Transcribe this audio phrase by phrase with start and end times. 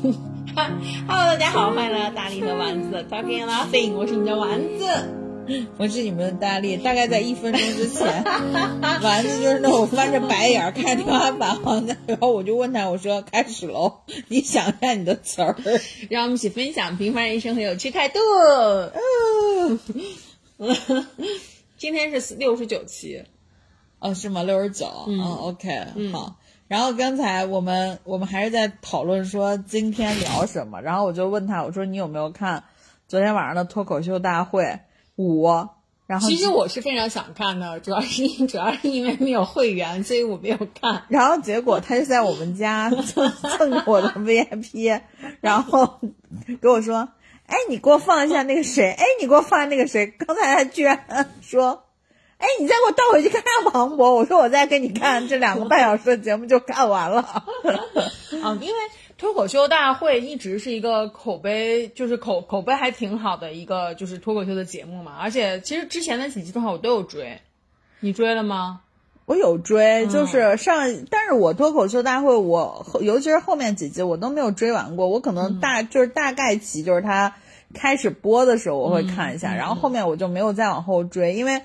[0.00, 0.16] Hello，
[1.06, 4.86] 大家好，欢迎来到大力和丸子 Talking Laughing，我是你的丸子，
[5.76, 6.78] 我是你们的大力。
[6.78, 8.24] 大概在一分钟之前，
[9.02, 11.58] 丸子就是那种翻着白眼看天花板，
[12.06, 15.54] 然后我就问他，我说开始喽，你想一下你的词儿，
[16.08, 18.18] 让我们一起分享平凡人生和有趣态度。
[21.76, 23.22] 今天是六十九期，
[23.98, 24.42] 哦，是吗？
[24.44, 25.68] 六十九，嗯，OK，
[26.10, 26.36] 好。
[26.70, 32.62] 然后刚才我们我们还是在讨论说今天聊什么，然后我就问他，我说你有没有看
[33.08, 34.78] 昨天晚上的脱口秀大会
[35.16, 35.48] 五？
[36.06, 41.02] 然后其实我是非常想看的，主要是因主要是因为没有会员，所以我没有看。
[41.08, 45.00] 然后结果他就在我们家蹭我的 VIP，
[45.40, 45.98] 然后
[46.62, 47.08] 给我说，
[47.46, 51.82] 哎，你给我放一下那个谁，哎，你给我放那个谁，刚才他居然说。
[52.40, 54.14] 哎，你再给我倒回去看看王博。
[54.14, 57.20] 我说我再给你看这两个半小时的节目就看完了。
[58.42, 58.74] 啊，因为
[59.18, 65.18] 脱口秀大会一直是一个口碑，就是口口碑还挺好的一个就是脱口秀的节目嘛。
[65.20, 67.38] 而且其实之前的几期的话我都有追，
[68.00, 68.80] 你追了吗？
[69.26, 75.06] 我有追，就是上，但是我脱口秀大会我尤其是后面几集我都没有追完过。
[75.08, 77.34] 我可能大就是大概期就是他
[77.74, 81.60] 开始播的时候我会看一下，然后后面我就没有再往后追，因为。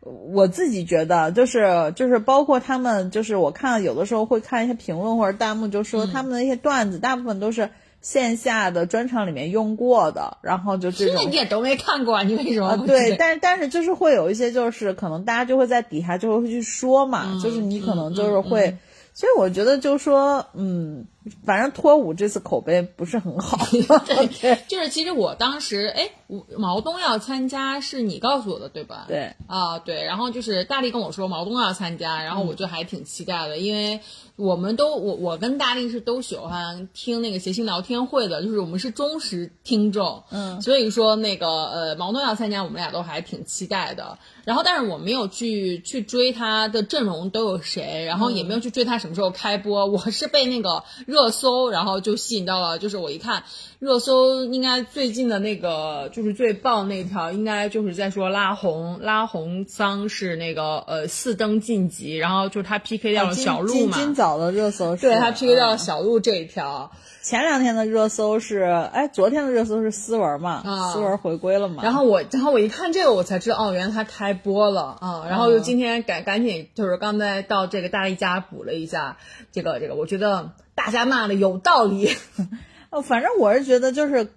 [0.00, 7.68] 我自己觉得，就是就是包括他们，就是我看有的时候会看一些评论或者弹幕，就说他们的一些段子，大部分都是
[8.00, 11.30] 线下的专场里面用过的，然后就这种。
[11.30, 12.76] 你也都没看过，你为什么？
[12.86, 18.78] 对，但是但是就是会有一些，就是可能大家就会在底下就会去说嘛，就是你可能就是会，
[19.12, 21.06] 所以我觉得就说，嗯。
[21.44, 23.58] 反正脱五这次口碑不是很好，
[24.40, 26.10] 对，就是其实我当时哎，
[26.56, 29.04] 毛东要参加是你告诉我的对吧？
[29.06, 34.00] 对，啊对，然后就是大力跟我说毛东要参加，然后我就还挺期待的，因为
[34.36, 44.18] 我们都我我跟大力是都喜欢听那个谐星聊天会的，就是我们是忠实听众，嗯，所以说那个呃毛东要参加，我们俩都还挺期待的。
[44.46, 51.30] 然后但是我没有去去追他的阵容都有谁，然后也没有去追他什么时候开播，我是被那个热。
[51.30, 53.44] 搜，然后就吸引到了，就是我一看
[53.78, 63.96] 热搜，应该最近的那个就是最爆那条，应该就是在说拉红拉红桑是那个呃四登晋级，然后就是他 PK 掉了小鹿嘛。
[63.96, 66.90] 今早的热搜是，对他 PK 掉了小鹿这一条。
[67.22, 70.62] 前两天的热搜是，哎，昨天的热搜是思文嘛？
[70.64, 71.82] 啊，思文回归了嘛？
[71.84, 75.26] 然后我，然后我一看这个，我才知道，哦，原来他开播了啊！
[75.28, 79.18] 然后就今天赶赶紧，就是刚才到这个大力家补了一下
[79.52, 80.50] 这个这个，我觉得。
[80.86, 82.08] 大家骂的有道理，
[82.88, 84.28] 呃，反正我是觉得就是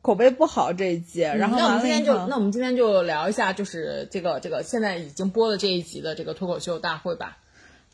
[0.00, 1.22] 口碑不好这一季。
[1.22, 7.38] 然后那我们今天就那我们今天就聊一下，就是这个这个现在已经播的这一集的这个脱口秀大会吧。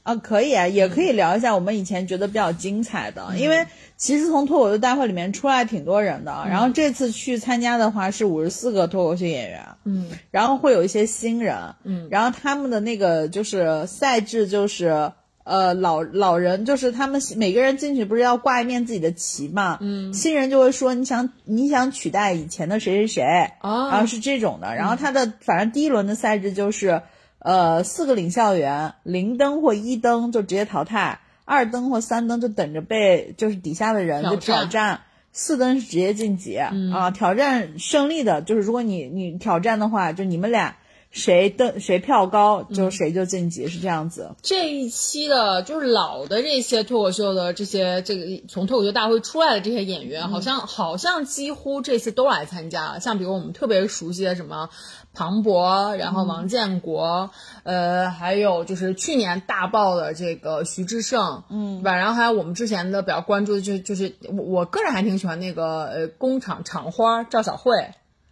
[0.02, 3.66] 啊，可以啊，也可以聊一下我们以前觉得比较精彩的，因为
[3.96, 6.44] 其实从脱口秀大会里面出来挺多人的。
[6.46, 15.10] 然后这次去参加的话是五十四个脱口秀演员，嗯，然后会有一些新人，嗯，然后他们的那个就是赛制就是。
[15.44, 19.76] 呃，老老人就是他们每个人进去不是要挂一面自己的旗嘛？
[19.82, 23.22] 嗯，新人就会说你想你想取代以前的谁谁谁
[23.60, 24.74] 啊，然后是这种的。
[24.74, 27.02] 然后他的反正第一轮的赛制就是，
[27.40, 35.00] 呃，四个领笑员零灯或一灯就直接淘汰，二灯或三灯就等着被就是底下的人就挑战，
[35.30, 37.10] 四灯是直接晋级啊。
[37.10, 40.76] 挑战胜利的就是如果你你挑战的话，就你们俩。
[41.14, 44.34] 谁的谁票高，就谁就晋级，是这样子。
[44.42, 53.00] 这一期的就是老的这些脱口秀的这些这个从脱口秀大会出来的这些演员，好像好像几乎这次都来参加了。
[53.00, 54.70] 像比如我们特别熟悉的什么
[55.12, 57.30] 庞博，然后王建国，
[57.62, 61.96] 呃，还有就是去年大爆的这个徐志胜，嗯，对吧？
[61.96, 67.72] 然后还有我们之前的比较关注的，就就是我我个人还挺喜欢那个呃工厂厂花赵小慧。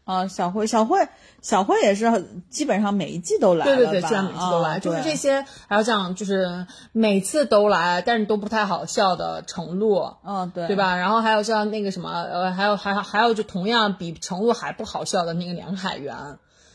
[0.04, 0.98] 啊，小慧，小慧，
[1.42, 10.96] 小慧也是基本上每一季都来，对对对，基本上每季都来，就是这些，还有像就是每次都来，但是都不太好笑的程璐，嗯，对，对吧？
[10.96, 16.16] 然后还有像那个什么，呃，还有还还有就同样比程璐还不好笑的那个梁海源，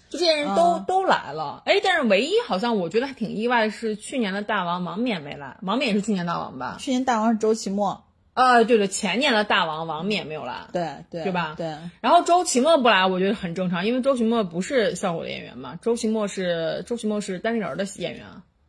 [0.09, 6.77] 就这些人都都来了，哎，但是唯一好像我觉得还挺意外的是去年的大王王冕没来，王冕也是去年大王吧？
[6.79, 8.05] 去年大王是周奇墨。
[8.37, 11.55] 呃，对对，前年的大王王冕没有来，对对，对吧？
[11.57, 11.75] 对。
[12.01, 18.25] 然后周奇墨不来，我觉得很正常，因为周奇墨不是效果的演员嘛，周奇墨是周奇墨是单立人的演员。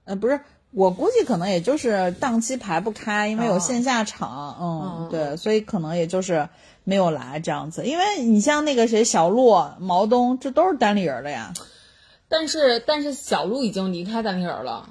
[0.07, 6.49] 呃，不是，我估计可能也就是档期排不开，因为有线下场，嗯，对，所以可能也就是
[6.85, 7.85] 没有来这样子。
[7.85, 11.53] 因为你像那个谁，小鹿、毛东，这都是单立人的呀。
[12.31, 14.89] 但是但是小鹿已经离开单立人了。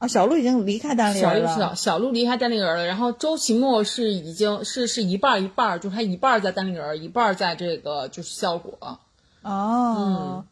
[0.00, 1.54] 啊，小鹿已经离开单立人了。
[1.54, 8.98] 小鹿小鹿离开单立人了，然后周奇墨是已经是是一半一半，就是他一半在单立人，一半在这个就是效果。
[9.42, 10.46] 哦，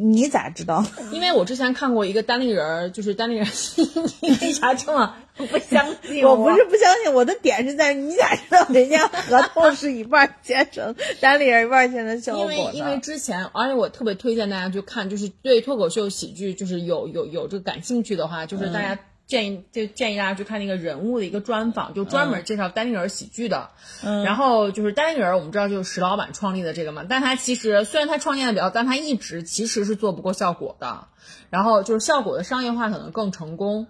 [0.00, 0.84] 你咋知道？
[1.12, 3.46] 因为我之前看过一个单立人，就是单立人，
[4.20, 6.30] 你为啥这么不相信我？
[6.36, 18.98] 我不是不相信，我的点是在你咋知道人家合同是一半签成单立人，一半签成效果因为因为之前，而且我特别推荐大家去看，就是对脱口秀喜剧就是有有有这个感兴趣的话，就是大家。
[19.30, 23.70] 建议就建议大家去看那个人物的一个专访，就专门介绍丹尼尔喜剧的。
[24.04, 31.06] 嗯，然后就是丹尼尔，我们知道就是石老板创立的这个嘛，但他其实虽然他创建的比较，但他一直其实是做不过效果的。
[31.48, 33.86] 然后就是效果的商业化可能更成功。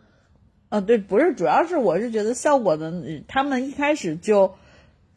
[0.69, 2.93] 啊，对，不是，主要是我是觉得效果的，
[3.27, 4.55] 他们一开始就。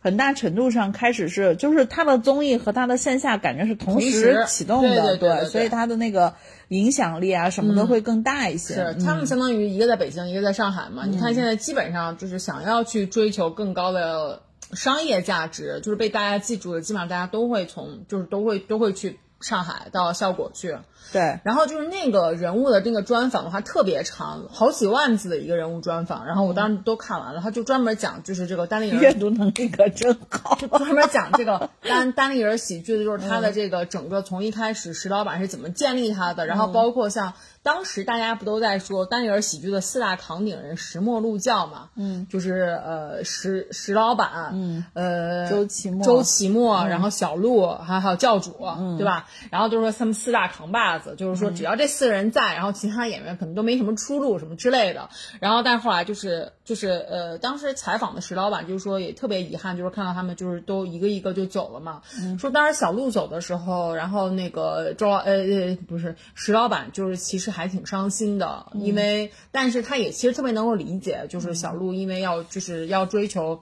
[0.04, 6.36] 很大程度上开始是，就是他的综艺和他的线下感觉是同时启动的，对，所以他的那个
[6.68, 8.74] 影响力啊什么的会更大一些。
[8.74, 11.06] 是，他们相当于一个在北京，一个在上海嘛。
[11.06, 14.42] 你看现在基本上就是想要去追求更高的
[14.74, 20.76] 商业价值，就是被大家记住的，基本上大家都会从，就是都会都会去上海到效果去。
[21.12, 27.42] 对，然后就是那个人物的那个专访的话特别长，好几万字的一个人物专访，然后我当时都看完了。
[27.42, 37.34] 他就专门讲就是这个单立人阅读能力可真好，专门讲这个单单立人喜剧的就是他的这个整个从一开始石老板是怎么建立他的，然后包括像。
[37.64, 41.90] 当时大家不都在说单立人喜剧的四大扛鼎人石墨鹿教嘛？
[41.96, 48.52] 嗯，就是呃石石老板，嗯，呃周奇墨，周奇墨，然后小鹿，还还有教主，
[48.98, 49.28] 对吧？
[49.50, 55.10] 然后都说他们四大扛把子，就是说只要这四个人在，然后其他演员可能都没什么出路什么之类的。
[55.40, 62.02] 然后但是后来就是就是呃当时采访的石老板就是说也特别遗憾，就是看到他们就是都一个一个就走了嘛。
[62.38, 67.54] 说当时小鹿走的时候，然后那个周老呃呃不是石老板就是其实。
[67.54, 73.62] 还挺伤心的，因为但是他也其实特别能够理解，就是小鹿因为要就是要追求，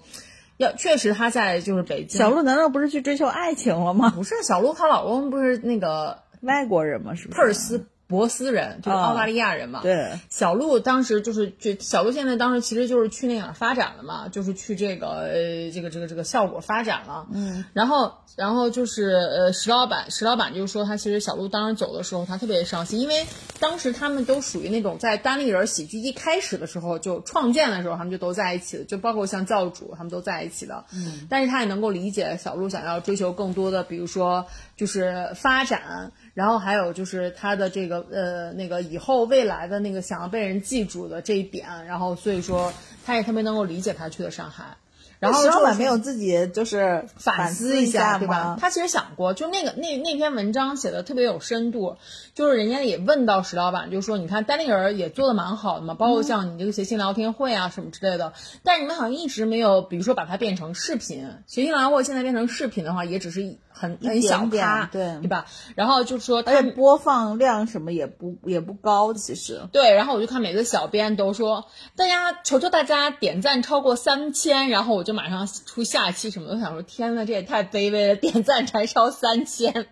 [0.55, 2.17] 要确实他在就是北京。
[2.17, 4.13] 小鹿难道不是去追求爱情了吗？
[4.15, 7.15] 不是，小鹿她老公不是那个外国人吗？
[7.15, 7.85] 是珀尔斯。
[8.11, 23.25] 博斯人就是澳大利亚人嘛，对，小鹿当时就是就小鹿现在当时其实就是去那哪儿发展了嘛，就是去这个呃这个这个这个效果发展了，嗯，然后然后就是呃石老板石老板就说他其实小鹿当时走的时候他特别伤心，因为
[23.61, 36.11] 当时他们都属于那种在单立人喜剧一开始的时候就创建的时候他们就都在一起的，就包括像教主他们都在一起的，嗯，但是他也能够理解小鹿想要追求更多的，比如说就是发展。
[36.33, 42.73] 然后还有就是他的这个呃那个以后未来的那个想要被人记住的这一点，然后所以说
[43.05, 44.77] 他也特别能够理解他去的上海。
[45.19, 48.57] 然后石老板没有自己就是反思一下，对吧？
[48.59, 51.97] 他其实想过，就那个那那篇文章写的特别有深度，
[52.33, 61.29] 就是人家也问到石老板，就说你看单立人也做的蛮好的嘛，包括像你这个谐星聊天会啊什么之类的，但是你们好像一直没有，比如说把它变成视频。
[61.45, 65.45] 谐星聊天会现在变成视频的话，也只是很很小咖，对对吧？
[65.75, 69.61] 然后就说，而且播放量什么也不也不高，其实。
[69.71, 75.81] 对，然后我就看每个小编都说，大家求求大家点赞超过三千，然后我就马上出。
[75.91, 76.51] 下期什么？
[76.53, 78.15] 我想说，天呐，这也太卑微了！
[78.15, 79.87] 点赞才超三千，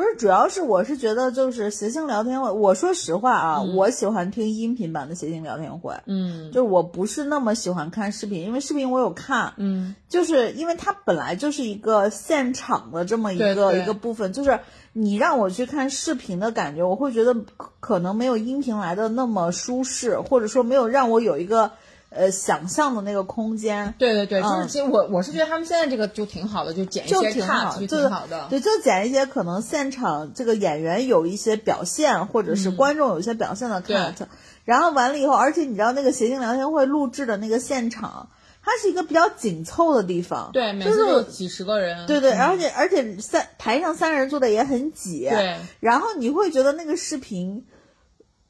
[0.00, 2.50] 不是，主要是我是觉得就是谐星聊天会。
[2.50, 14.58] 我说实话啊，我喜欢听音频版的谐星聊天会，嗯，就我不是那么喜欢看视频，因为视频我有看，嗯，就是因为它本来就是一个现场的这么一个一个部分，就是
[14.94, 17.36] 你让我去看视频的感觉，我会觉得
[17.80, 21.72] 可能没有音频来的那么舒适，或者说没有让我有一个。
[22.10, 34.26] 呃，想象的那个空间，对对对，就是其实我我是觉得他们现在这个就挺好的，就剪一些挺好，就挺好的，对，就剪一些可能现场这个演员有一些表现，或者是观众有一些表现的 cut，
[34.64, 38.28] 然后完了以后，而且你知道那个谐星聊天会录制的那个现场，
[38.64, 47.64] 它是一个比较紧凑的地方，对，每次有几十个人，对对，而且而且三台上三人坐的也很挤，对，然后你会觉得那个视频。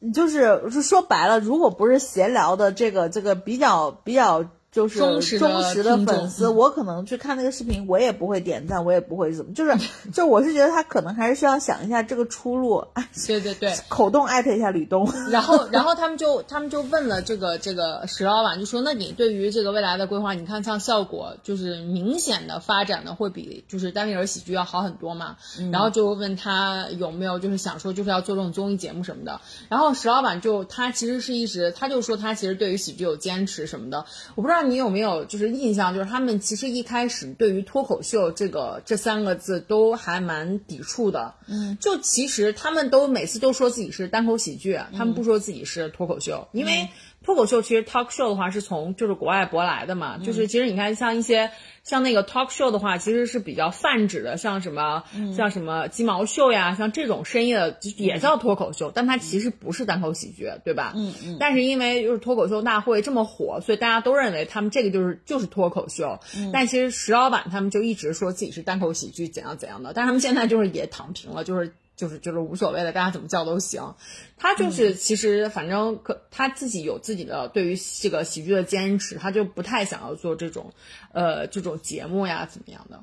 [0.00, 4.44] 你就是是说白了，如果不是闲聊的这个这个比较比较。
[4.72, 5.38] 就是忠实
[5.82, 9.76] 的粉丝，我可能去看那个视频，我也不会点赞，我也不会怎么，就是
[10.14, 12.86] 就我是觉得他可能还是需要想一下这个出路。
[13.26, 15.12] 对对对， 口动艾特一下吕东。
[15.30, 25.36] 然后然后他们就他们就问了这个这个石老板，就说那你对于这个未来的规划，你看像效果就是明显的发展的会比就是单立人喜剧要好很多嘛。
[25.72, 29.40] 然后就问他有没有就是想说就是要做这种综艺节目什么的。
[29.68, 34.04] 然后石老板就他其实是一直他就说他其实对于喜剧有坚持什么的，
[34.36, 34.59] 我不知道。
[34.60, 41.34] 道你有没有就是印象，就是他们其实一开始对于脱口秀这个这三个字都还蛮抵触的。
[41.46, 46.88] 嗯，就其实他们都每次都说自己是单口喜剧，他们不说自己是脱口秀，因为
[47.22, 51.50] 脱口秀其实 talk show 的话是从就是国外舶来的嘛，就是其实你看像一些。
[51.82, 55.02] 像那个 talk show 的话，其实是比较泛指的，像什么，
[55.34, 60.92] 像什么鸡毛秀呀，像这种深夜的也叫脱口秀，但它其实不是单口喜剧，对吧？
[60.94, 61.36] 嗯嗯。
[61.40, 66.20] 但是因为就是脱口秀大会这么火，所以大家都认为他们这个就是就是脱口秀。
[66.52, 71.74] 但其实石老板他们就一直说自己是单口喜剧，怎样怎样的，但他们现在就是也躺平了，就是。
[72.00, 73.94] 就是就是无所谓的，大家怎么叫都行。
[74.38, 80.72] 他就是其实反正可他自己有自己的对于这个喜剧的坚持，他就不太想要做这种
[81.12, 83.00] 呃这种节目呀怎么样的。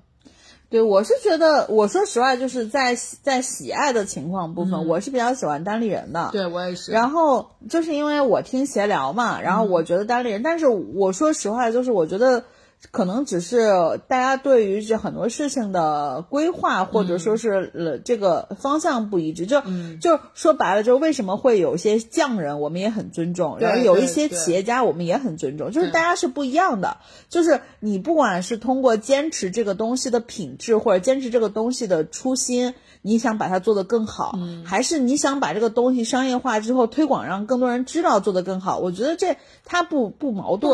[0.69, 6.29] 对我是觉得，我说实话，就是在在喜爱的情况部分，我是比较喜欢单立人的。
[6.31, 6.91] 对我也是。
[6.91, 12.43] 然后就是因为我听闲聊嘛，然后我觉得单立人，但是我说实话，就是我觉得。
[12.91, 13.67] 可能只是
[14.07, 19.61] 大家对于这很多事情的规划，或者说是呃这个方向不一致，就
[19.99, 26.97] 就说白了，就为什么会有一些匠人，我们也很尊重，然后有一些企业家，我们也很尊重，就是大家是不一样的。
[27.29, 32.73] 就是你不管是通过坚持这个东西的品质，或者坚持这个东西的初心。
[33.07, 38.79] 你想把它做得更好，还是你想把这个东西商业化之后推广，让更多人知道做得更好？
[38.79, 40.73] 我觉得这它不不矛盾，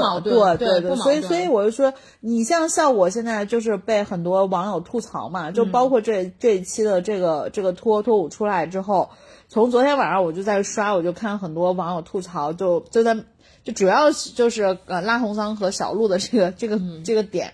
[0.57, 0.95] 对对对。
[0.95, 9.11] 所以所以我就说，你像像我现在就是被很多网友吐槽嘛，就包括这这一期的这个这个脱脱舞出来之后，
[9.47, 13.15] 从昨天晚上我就在刷，我就看很多网友吐槽，就就在
[13.63, 17.53] 就主要就是呃拉红桑和小鹿的这个这个这个点，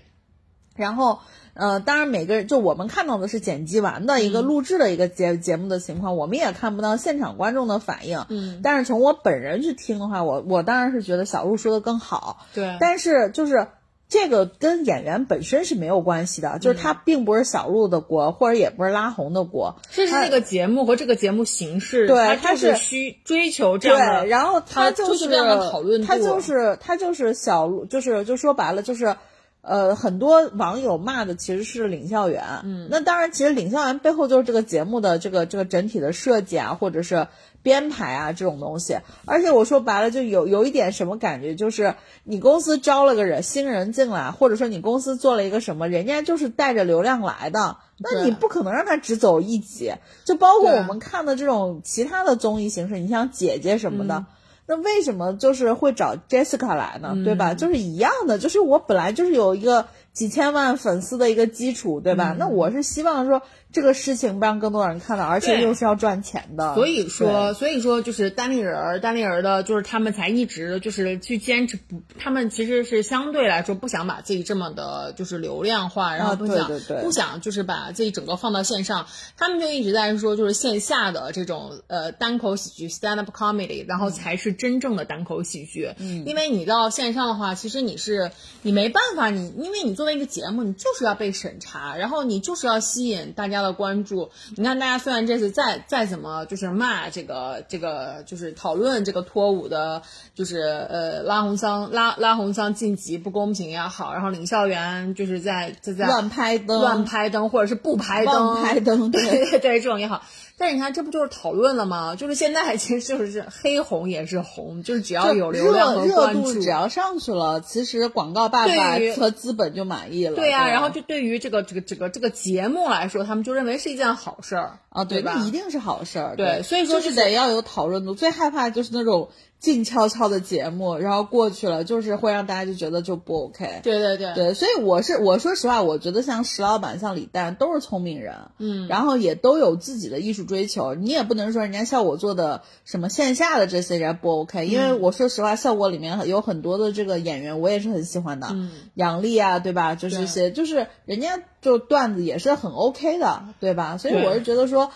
[0.78, 1.20] 然后。
[1.60, 8.26] 呃，当然，每个人就我们看到的是剪辑完的一个录制的一个节节目的情况，我们也看不到现场观众的反应。
[8.30, 12.46] 嗯，但是从我本人去听的话，我我当然是觉得小鹿说的更好。
[12.54, 13.68] 对，但是就是
[14.08, 22.08] 这个跟演员本身是没有关系的，就是他并不是小鹿的锅，或者也不是拉红的锅，这是那个节目和这个节目形式。
[22.08, 29.14] 对，他是需追求这样的，然后他就是这样的讨论他就是他就是小鹿，就是就说白了就是。
[29.62, 37.28] 呃，很多网友骂的其实是领笑员，嗯，那当然，其实领笑员背后就是这个节目的这个这个整体的设计啊，或者是
[37.62, 38.98] 编排啊这种东西。
[39.26, 49.94] 而且我说白了，就有有一点什么感觉，就是你公司招了个人新人进来，或者说你公司做了一个什么，人家就是带着流量来的，那你不可能让他只走一集。
[50.24, 54.26] 就包括我们看的这种其他的综艺形式，你像姐姐什么的。
[54.70, 57.16] 那为什么就是会找 Jessica 来呢？
[57.26, 57.54] 对吧？
[57.56, 62.36] 就是一样的，就是我本来就是有一个几千万粉丝的一个基础，对吧？
[62.38, 63.42] 那我是希望说。
[63.72, 66.74] 这个事情不让更多人看到，而且又是要赚钱的。
[66.74, 76.72] 所以说，所以说就是单立人儿，单立人儿的，就是他们才一直就是去坚持不，他们其实是相对来说不想把自己这么的，就是流量化，然后不想
[77.04, 79.06] 不想就是把自己整个放到线上，
[79.38, 85.94] 他们就一直在说就是线下的这种呃单口喜剧 stand up comedy，然后才是真正的单口喜剧。
[86.00, 88.32] 嗯，因为你到线上的话，其实你是
[88.64, 93.59] 你没办法，你因为你作为一个节目，你就是要被审查，然后你就是要吸引大家。
[93.62, 100.02] 的关注，你看大家虽然这次再再怎么就是骂这个这个就是讨论这个脱舞的，
[100.36, 110.24] 就是呃拉红桑拉拉红桑晋级不公平也好，然后领校园就是在在在乱拍灯乱拍灯或者是不拍灯拍灯对对对这种也好。
[110.60, 112.16] 但是你看，这不就是讨论了吗？
[112.16, 120.36] 就是现在其实就是黑红也是红，就是只要有流量和关注，只要上去了，其实广告爸爸和资本就满意了。
[120.36, 125.42] 对呀，然后就对于这个这个这个这个节目来说，他们就认为是一件好事儿啊，对吧？
[125.48, 126.36] 一定是好事儿。
[126.36, 128.14] 对，所以说就是得要有讨论度。
[128.14, 129.30] 最害怕就是那种。
[129.60, 133.82] 静悄悄的节目，然后过去了，就是会让大家就觉得就不 OK。
[133.84, 140.96] 对对对对，所以我是我说实话，我觉得像石老板、像李诞都是聪明人，嗯，然后也都有自己的艺术追求。
[140.96, 148.48] 你也不能说人家效果做的什么线下的这些人不 OK，因为我说实话，效果里面有很多的这个演员，我也是很喜欢的，
[148.94, 149.96] 杨笠啊，对吧？
[149.96, 153.98] 就是些，就是人家就段子也是很 OK 的，对吧？
[153.98, 154.90] 所以我是觉得说。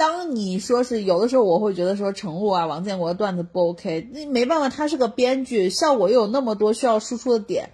[0.00, 7.68] 当你说是有的时候，我会觉得说程璐啊、王建国的段子不 OK，那没办法，他是个编剧，效果又有那么多需要输出的点，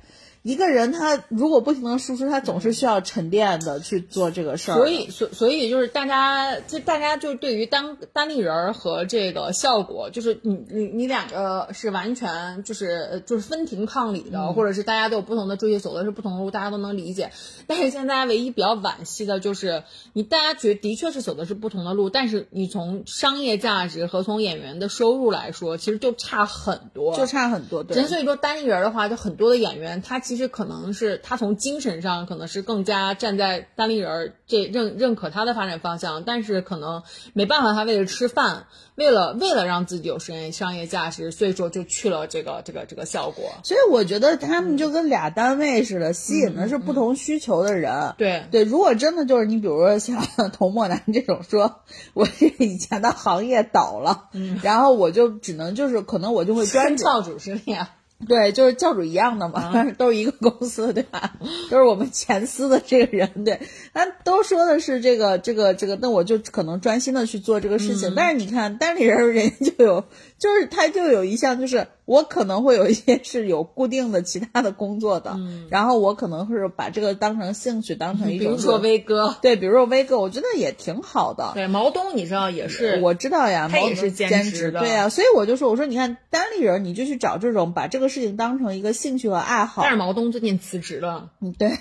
[0.46, 4.76] 一个人他如果不停的输出，他总是需要沉淀的去做这个事儿。
[4.76, 17.32] 所以，所所以就是大家，就大家就对于单单立人儿和这个效果，就是你你你两个是完全就是就是分庭抗礼的，或者是大家都有不同的追求，走的是不同的路，大家都能理解。
[17.66, 27.82] 但是现在唯一比较惋惜的就是，你大家觉的确是走的是不同的路，但是你从商业价值和从演员的收入来说，其实就差很多，就差很多。
[27.82, 37.02] 对，所以说单立人儿的话，就很多的演员他其实可能是他从精神上可能是更加站在单立人儿这认认可他的发展方向，但是可能
[37.32, 43.52] 没办法，他为了吃饭，为了为了让自己有商业商业价值，所以说就去了这个这个这个效果。
[43.64, 48.14] 所以我觉得他们就跟俩单位似的，吸引的是不同需求的人。
[48.18, 51.80] 对对，如果真的就是你，比如说像 童墨南这种，说
[52.14, 52.26] 我
[52.58, 54.28] 以前的行业倒了，
[54.62, 57.88] 然后我就只能就是可能我就会专教 主是那样。
[58.26, 61.34] 对，就是教主一样的嘛， 都是一个公司，对吧？
[61.70, 63.60] 都是我们前司的这个人，对，
[63.92, 68.14] 他都说的是这个这个这个，那我就可能专心的去做这个事情。
[68.16, 70.04] 但是你看单立人，人家就有，
[70.38, 75.38] 就是他就有一项，就是我可能会有一些是有固定的其他的工作的，
[75.68, 78.46] 然后我可能是把这个当成兴趣，当成一种。
[78.46, 81.52] 比如说威哥，对，比如说威哥，我觉得也挺好的。
[81.54, 88.06] 对，毛东你知道也是，我知道呀，他也是兼职的，对呀，所以我就说，我说你看单立人，你就去找这种把这个。
[88.06, 91.32] 事情当成一个兴趣和爱好，但是毛东最近辞职了。
[91.40, 91.72] 嗯，对。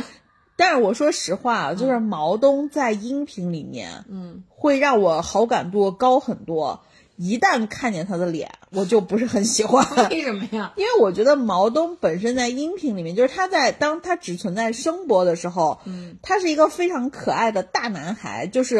[0.56, 6.82] 但是我说实话，就是毛东在音频里面，嗯，会让我好感度高很多。
[7.16, 9.84] 一旦看见他的脸，我就不是很喜欢。
[10.10, 10.72] 为什么呀？
[10.78, 18.76] 因为我觉得毛东本身在音频里面，就是他在当他只存在声波的时候，嗯，他是一个非常可爱的大男孩，就是，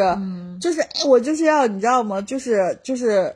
[0.61, 2.21] 就是，我就是要你知道吗？
[2.21, 3.35] 就是，就是。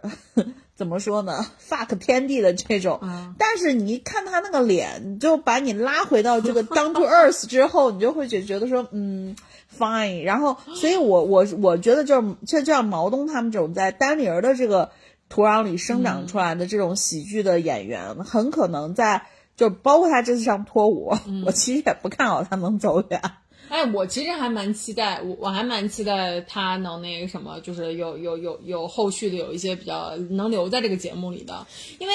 [0.82, 3.00] 怎么说呢？fuck 天地的这种，
[3.38, 9.36] 但是你一看他那个脸，就把你拉回到这个 down to earth 之后，你就会觉觉得说，嗯
[9.78, 10.24] ，fine。
[10.24, 14.90] 然后，所以我我我觉得就是就像毛东他们这种在单立人的这个
[15.30, 21.14] 土壤里生长出来的这种喜剧的演员，很可能在就包括他这次上脱舞，
[21.46, 23.22] 我其实也不看好他能走远。
[23.72, 31.66] 哎，我其实还蛮期待，我我还蛮期待他能那个什么，就是有有有有后续的有一些比较能留在这个节目里的，
[31.98, 32.14] 因为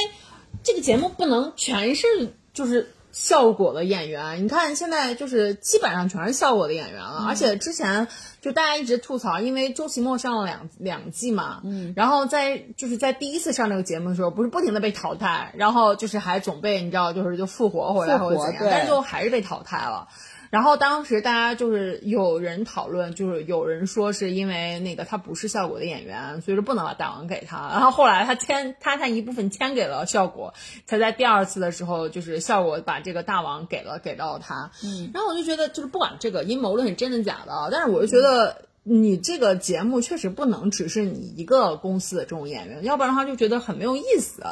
[0.63, 2.07] 这个节目不能全是
[2.53, 8.07] 就是效果的演员，你看现在就是基本上全是效果的演员了，而且之前
[8.43, 20.09] 就大家一直吐槽，因为周奇墨上了两两季嘛，嗯，然后在就是在第一次上这个节目的时候，不是不停的被淘汰，然后就是还总被你知道就是就复活回来或者怎样，但是最后还是被淘汰了。
[20.57, 27.69] 然后当时大家就是有人讨论，就是有人说是因为那个他不是效果的演员，所以说不能把大王给他。
[27.73, 30.55] 然后后来他签他他一部分签给了效果，
[30.87, 34.71] 才在第二次的时候就是效果把这个大王给了给到了他。
[34.83, 44.43] 嗯，然后我就觉得就是不管这个阴谋论是真的假的，但是我就觉得你这个节目确实不能只是你一个公司的这种演员，要不然的话就觉得很没有意思。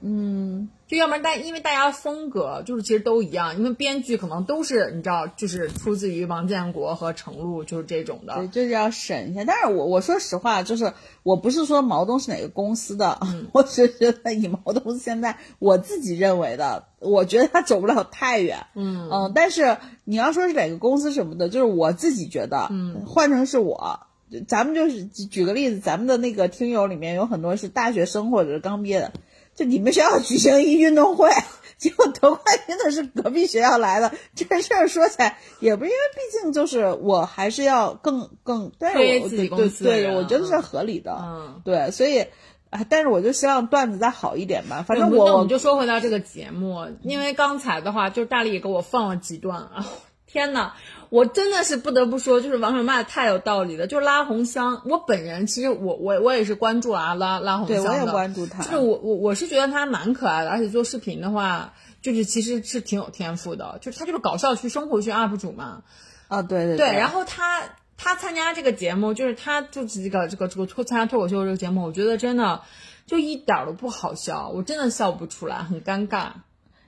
[0.00, 0.68] 嗯。
[0.86, 8.34] 就要不然大，因为大家风格就是其实都一样，因为编剧可能都是你知道，就是出自于王建国和程璐，就是这种的。
[8.34, 9.44] 对，就是要审一下。
[9.44, 13.20] 但是我我说实话，就是我不是说毛东是哪个公司的，
[13.54, 18.66] 我只是觉得以毛东现在我自己认为的，我觉得他走不了太远。
[18.74, 24.00] 嗯嗯，但是你要说是哪个公司什么的，就是我自己觉得，嗯，换成是我，
[24.48, 29.12] 咱们就是举个例子，咱们的那个听友里面有很多是大学生或者是刚毕业的。
[29.60, 31.28] 就你们学校举行一运动会，
[31.76, 42.20] 结果得冠军的是隔壁学校来的，这事儿说起来也不是因为，毕竟就是我还是要更更对我对对，我觉得是合理的，嗯，对，所以
[42.70, 44.82] 啊，但是我就希望段子再好一点吧。
[44.88, 49.86] 反正我我们就说回到这个节目，因为刚才的话，就是大力给我放了几段啊。
[50.32, 50.72] 天呐，
[51.08, 53.88] 我真的是不得不说，就是网友骂的太有道理了。
[53.88, 58.62] 就是拉红香，我本人其实我我我也是关注啊拉拉红香的，我也关注他。
[58.62, 63.78] 就是我我我是觉得他蛮可爱的，而且做视频的话，就是其实是挺有天赋的。
[63.80, 65.82] 就是他就是搞笑区、生活区 UP 主嘛。
[66.28, 66.92] 啊，对对对。
[66.92, 67.62] 然后他
[67.98, 72.62] 他参加这个节目，就是他就是这个这个这个脱参加脱口秀这个节目，我觉得真的
[73.04, 76.28] 就一点都不好笑，我真的笑不出来，很尴尬。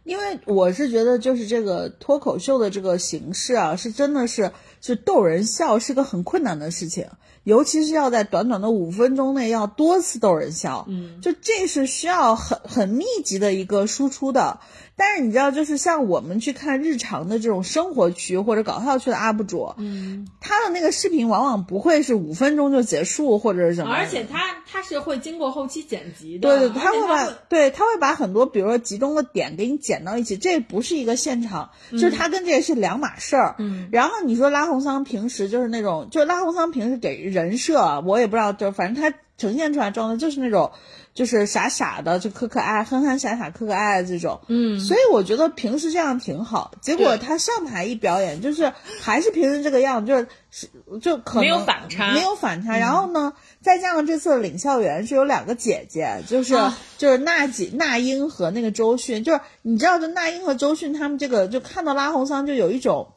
[0.04, 7.06] 因为我是觉得，就是这个脱口秀的这个形式啊，是真的是是逗人笑，是个很困难的事情，
[7.44, 14.60] 尤其是要在短短的五分钟内要多次逗人笑，嗯，就这是需要很很密集的一个输出的。
[14.96, 29.72] 但是你知道，就是像我们去看日常的这种生活区或者搞笑区的 UP 主，嗯，他的那个视频往往不会是五分钟就结束或者是什么，而且他他是会经过后期剪辑的，对对，他会把对他会把很多比如说集中的点给你。
[29.82, 33.56] 剪到一起，这不是一个现场，就是他跟这个是两码事儿。
[33.58, 40.70] 嗯，然后你说拉红桑平时就是那种，就拉红桑平时给人设，我也不知道，就反正他呈现出来状态就是那种。
[41.14, 46.72] 就是傻傻的，就可可爱，憨憨傻傻，可可爱爱这种，嗯，所以我觉得平时这样挺好。
[46.80, 50.68] 结果他上台一表演，就是还是平时这个样，就是是
[51.00, 52.78] 就可能没有反差，没有反差。
[52.78, 56.56] 然后呢，再加上这次领校园是有两个姐姐，就是
[56.96, 63.12] 就是那几那英和那个周迅，就是你知道，就那英和周迅他们这个，就看到拉红桑就有一种。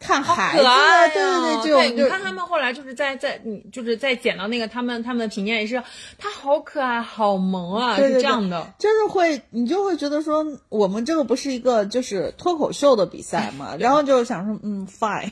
[0.00, 5.80] 看孩子，对对对，对，你看他们后来就是在在你就是在剪到那个他们他们的评价也是，
[6.18, 15.30] 他好可爱，好萌啊，是这样的，就是会你就会觉得说我们这个不是一个就是脱口秀的比赛嘛，然后就想说嗯，fine。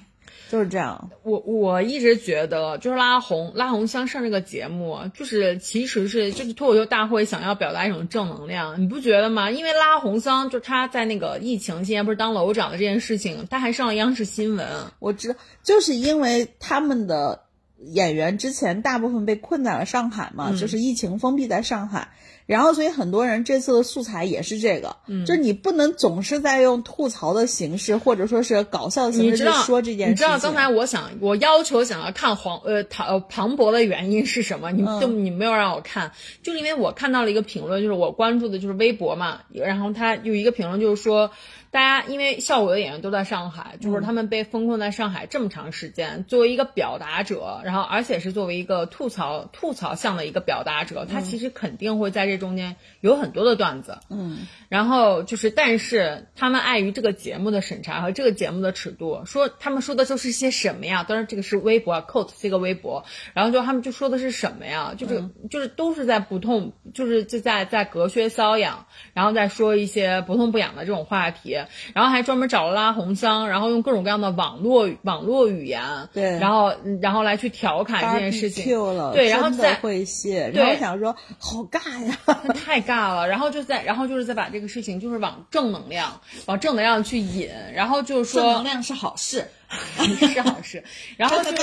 [0.49, 9.51] 就是这样，我我一直觉得，就是拉红拉红香上这个节目，就是其实是就是脱口秀大会想要表达一种正能量，你不觉得吗？
[9.51, 14.67] 因为拉红香就他在那个疫情期间不是当楼长的这件事情，他还上了央视新闻。
[15.01, 17.43] 我知道，就是因为他们的
[17.79, 22.09] 演员之前大部分被困在了上海嘛，就是疫情封闭在上海。
[22.49, 30.13] 然后，所以很多人这次的素材也是这个，就是你不能总是在用吐槽的形式，或者说是搞笑的形式说这件事。
[30.13, 34.73] 你知道刚才我想，我要求想要看黄呃唐庞博的原因是什么？
[34.73, 41.31] 你就你没有让我看，就是因为我看到了一个评论，就是我关注的就是微博嘛，然后他有一个评论就是说。
[41.71, 53.99] 大家因为效果的演员都在上海，就是他们被封控在上海这么长时间，作为一个表达者，然后而且是作为一个吐槽吐槽向的一个表达者，他其实肯定会在这中间有很多的段子。
[54.09, 61.05] 嗯，然后就是，但是他们碍于这个节目的审查和这个节目的尺度，说他们说的都是些什么呀？
[61.07, 63.05] 当然这个是微博，quote 这个微博，
[63.35, 64.95] 然后就他们就说的是什么呀？
[64.97, 71.57] 就是就是都是在不痛，就是就在在隔靴搔痒，然后再说一些不痛不痒的这种话题。
[71.95, 78.65] 然后还专门找了拉红桑，然后用各种各样的网络网络语言，对，然后然后来去调侃这件事情，
[79.13, 82.17] 对，然后再会谢，然后想说好尬呀，
[82.65, 89.49] 太尬了，然后就在然后就是再把这个事情就是往正能量，往正能量去引，然后就是说正能量是好事。
[89.99, 90.83] 是好事，
[91.17, 91.57] 然后就是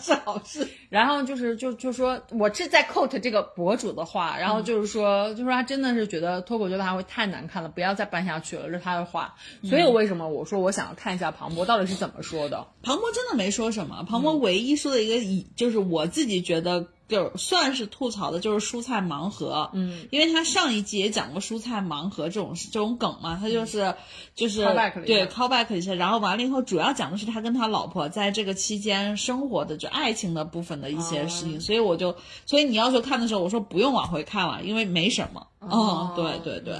[0.00, 0.66] 是好事。
[0.88, 9.34] 然后就是就就说，我是在 quote 这个博主的话，然后就是说，就说他真的是觉得脱口秀大会太难看了，不要再办下去了，这是他的话。
[9.64, 12.66] 所以我为什么我说我想要看一下庞博到底是怎么说的？
[12.82, 16.88] 庞博真的没说什么，庞博唯一说的一个以就是我自己觉得。
[17.08, 23.94] 就算是吐槽的，就是蔬菜盲盒，嗯，因为他上一季也讲过蔬菜盲盒这种这种梗嘛，他就是
[24.34, 24.64] 就是
[25.06, 36.74] 对 callback 一下，然后完了以后，主要讲的是他跟他老婆在这个期间生活的就爱情的部分的一些事情，所以我就所以你要求看的时候，我说不用往回看了，因为没什么，嗯，对对对，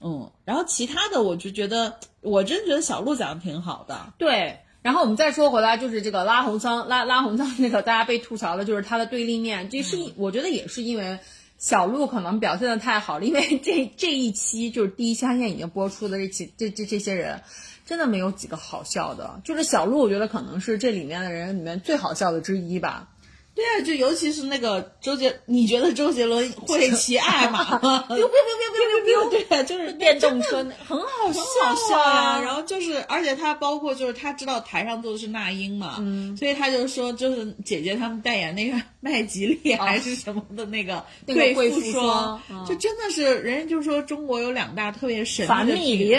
[0.00, 4.58] 嗯，然后其他的我就觉得，我真觉得小鹿讲的挺好的，对。
[4.82, 11.18] 然后我们再说回来，就是这个拉红桑拉拉红桑那个大家被吐槽的就是他的对立面，这是我觉得也是因为
[11.56, 17.42] 小鹿可能表现的太好了，因为 这这一期就是第一期现在已经播出的这期这这这些人，
[17.86, 23.08] 真的没有几个好笑的，就是小鹿我觉得可能是这里面的人里面最好笑的之一吧。
[23.54, 32.40] 对啊，就尤其是那个周杰，你觉得周杰伦会骑爱马吗？biu biu biu biu biu biu，对， 就是电动车，很好笑，很好笑呀。
[32.42, 35.96] 然后就是，而且他包括就是他知道台上坐的是那英嘛，
[36.38, 46.18] 所以他就说，就是姐姐他们代言那个麦吉丽还是什么的那个 贵妇霜，就真的是人家就说中国有两大特别神的蜜林，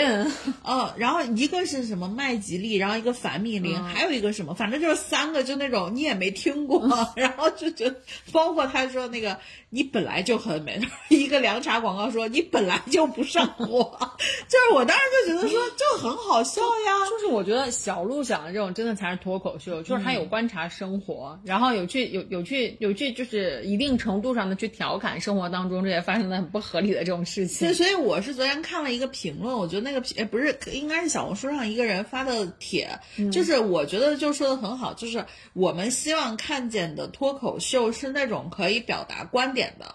[0.64, 6.84] 嗯，然后一个是什么麦吉丽，然后一个凡蜜林，还有一个什么，反正就是三个，就那种你也没听过。
[7.24, 7.96] 然后就觉得，
[8.32, 9.38] 包括他说那个。
[9.70, 13.98] 你本来就很美，一个凉茶广告说你本来就不上火，
[14.46, 17.10] 就是我当时就觉得说就很好笑呀。
[17.10, 27.74] 就是我觉得小鹿讲的这种真的才是脱口秀，就是他有观察生活，然后有去有有去有去就是一定程度上的去调侃生活当中这些发生的很不合理的这种事情。
[27.74, 33.00] 所以我是昨天看了一个评论，我觉得那个评不是应该是小红书上一个人发的帖，
[33.32, 39.74] 就是我觉得就说的很好，就是我们希望看见的脱口秀是那种可以表达观点。
[39.78, 39.94] 的，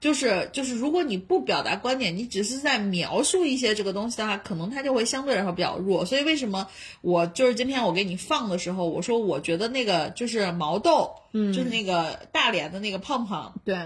[0.00, 6.04] 就是就是，如果你不表达观点，你只是在描述一些这个东西的话，可能它就会相对来说比较弱。
[6.04, 6.68] 所以为什么
[7.00, 13.76] 我就是今天我给你放的时候，我说我觉得那个就是毛豆，嗯，就是那个大连的那个胖胖，对，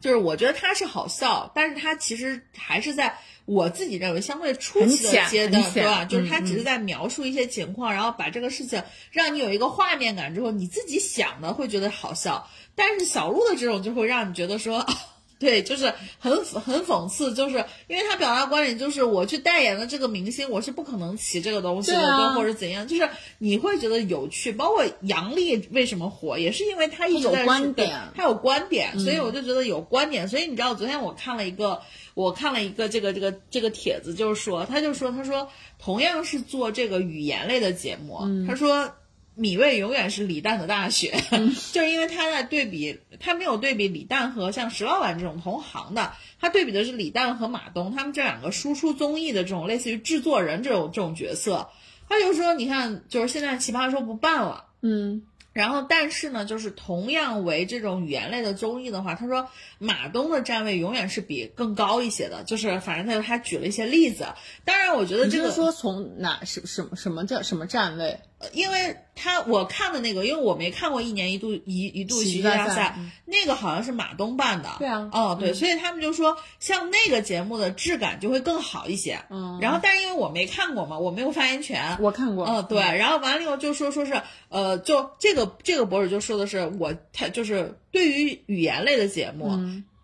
[0.00, 6.04] 就是我觉得他是好笑，但是他其实还是在我自己认为相对初期的阶段，对吧？
[6.04, 12.48] 就是他只是在描述一些情况，然后把这个事情让你有一个画面感之后，你自己想的会觉得好笑。
[12.74, 14.86] 但是小鹿的这种就会让你觉得说，
[15.38, 24.50] 对，就是很很讽刺，就是因为他表达观点就是我去代言的这个明星，我是不可能骑这个东西的，或者怎样，就是你会觉得有趣。
[24.52, 30.26] 包括杨笠为什么火，也是因为他一直有观点他有观点，所以我就觉得有观点。
[30.26, 31.80] 所以你知道，昨天我看了一个，
[32.14, 35.48] 我看了一个这个这个这个帖子，就是说，他就说，他说
[35.78, 38.92] 同样是做这个语言类的节目，他说。
[39.38, 41.16] 米未永远是李诞的大学，
[41.72, 51.70] 就是因为他在对比，他没有对比李诞和像石老板这种同行的，他对比的是李诞和马东他们这两个输出综艺的这种类似于制作人这种这种角色。
[52.08, 55.22] 他就说，你看，就是现在奇葩说不办了，嗯，
[55.52, 59.48] 然后，但是呢，就是同样为这种语言类的综艺的话，他说
[59.78, 62.44] 马东的站位永远是比更高一些的。
[62.44, 64.26] 就是反正他他举了一些例子。
[64.64, 68.20] 当然，我觉得这个说从哪什什么什么叫什么站位？
[68.52, 74.68] 因为他我看的那个，因为我没看过一年一度一一度喜剧大赛赛，那个好像是马东办的。
[74.78, 79.20] 对啊哦对，所以他们就说像那个节目的质感就会更好一些。
[79.30, 81.96] 嗯然后，但是因为我没看过嘛，我没有发言权。
[82.00, 82.46] 我看过。
[82.46, 89.58] 嗯，对，然后完了以后就说说是，呃，就这个这个博主就说的是我，他就是对于语言类的节目，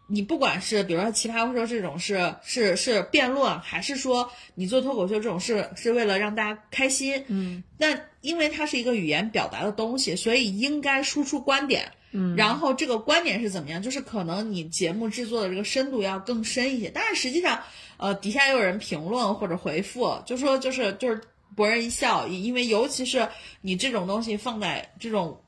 [0.09, 11.93] 你不管是比如说奇葩说这种是是是辩论，还是说你做脱口秀这种是是为了让大家开心，嗯，但因为它是一个语言表达的东西，所以应该输出观点。
[12.13, 13.83] 嗯，然后这个观点是怎么样？
[13.83, 17.61] 就是可能你节目制作的这个深度要更深一些，但是实际上，
[17.99, 21.21] 呃，底下也有人评论或者回复，就说就是就是
[21.55, 23.29] 博人一笑，因为尤其是
[23.61, 25.39] 你这种东西放在这种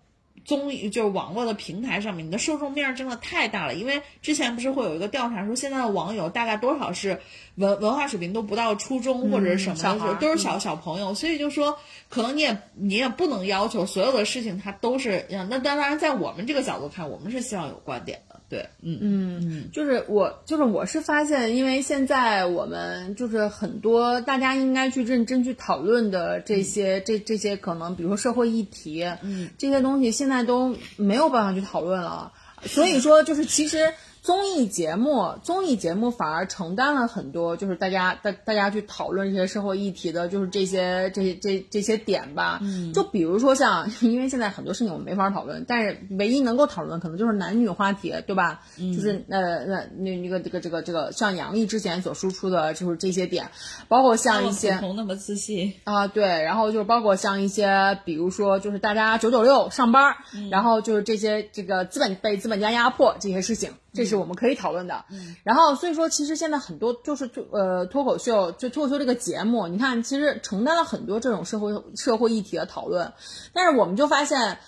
[0.46, 3.74] 综艺就是网络的平台上面，你的受众面真的太大了。
[3.74, 7.20] 因为之前不是会有一个调查说，现在的网友大概多少是
[7.56, 11.76] 文文化水平都不到初中或者是什么的都是小小朋友，所以就说
[12.09, 18.20] 可能你也你也不能要求所有的事情它都是嗯那当然在我们这个角度看，我们是希望有观点。
[18.25, 18.98] 的，对，嗯。
[19.02, 32.32] 嗯就是我，就是我是发现，因为现在我们就是很多大家应该去认真去讨论的这些、这这些可能，比如说社会议题，嗯，这些东西现在都没有办法去讨论了。
[32.64, 33.92] 所以说，就是其实
[34.26, 42.58] 综艺节目，综艺节目反而承担了很多，就是大家大大家去讨论这些社会议题的，就是这些这这这些点吧。
[42.60, 48.62] 嗯，就比如说像， 因为现在很多事情我们没法讨论，但是唯一能够讨论可能就是男女话题，对吧？
[48.80, 53.48] 嗯，就是呃那那那个这个这个这个，像杨笠之前所输出的就是这些点，
[53.86, 54.76] 包括像一些。
[54.96, 60.16] 那么自信，啊，对，然后就是包括像一些，比如说就是大家九九六上班儿，
[60.50, 65.04] 然后就是这些这个资本被资本家压迫这些事情，这是我们可以讨论的。
[65.42, 73.12] 然后所以说，其实现在很多就是就呃脱口秀，就脱口秀这个节目，你看其实承担了很多这种社会社会议题的讨论，
[73.52, 74.59] 但是我们就发现。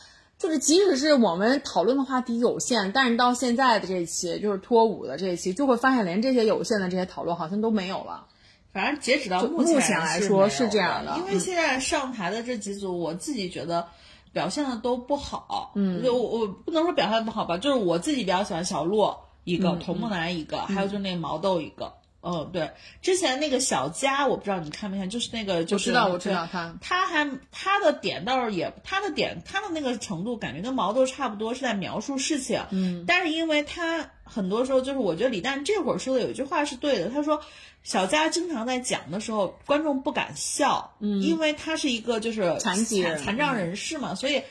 [0.40, 8.24] 就是即使是我们讨论的话题有限，但是到现在的这一期，就是脱五的这一期，就会发现连这些有限的这些讨论好像都没有了。
[8.72, 13.88] 反正截止到就目目前来说是这样的因为现在上台的这几组，我自己觉得
[14.38, 15.72] 表现的都不好。
[15.74, 21.92] 嗯，就我我不能说表现不好吧，就是我自己比较喜欢小洛一个，童木楠一个，还有就是那个毛豆一个。
[22.20, 32.62] 嗯，对，之前那个小佳，我不知道你看没看，就是那个就是知道我知道他他还他的点倒是也他的点他的那个程度感觉跟毛豆差不多，是在描述事情。
[32.70, 37.40] 嗯，但是因为他很多时候就是我觉得李诞这会儿说的有一句话是对的，他说
[37.82, 44.42] 小佳经常在讲的时候，观众不敢笑，嗯，因为他是一个就是残疾残障人士嘛，所以。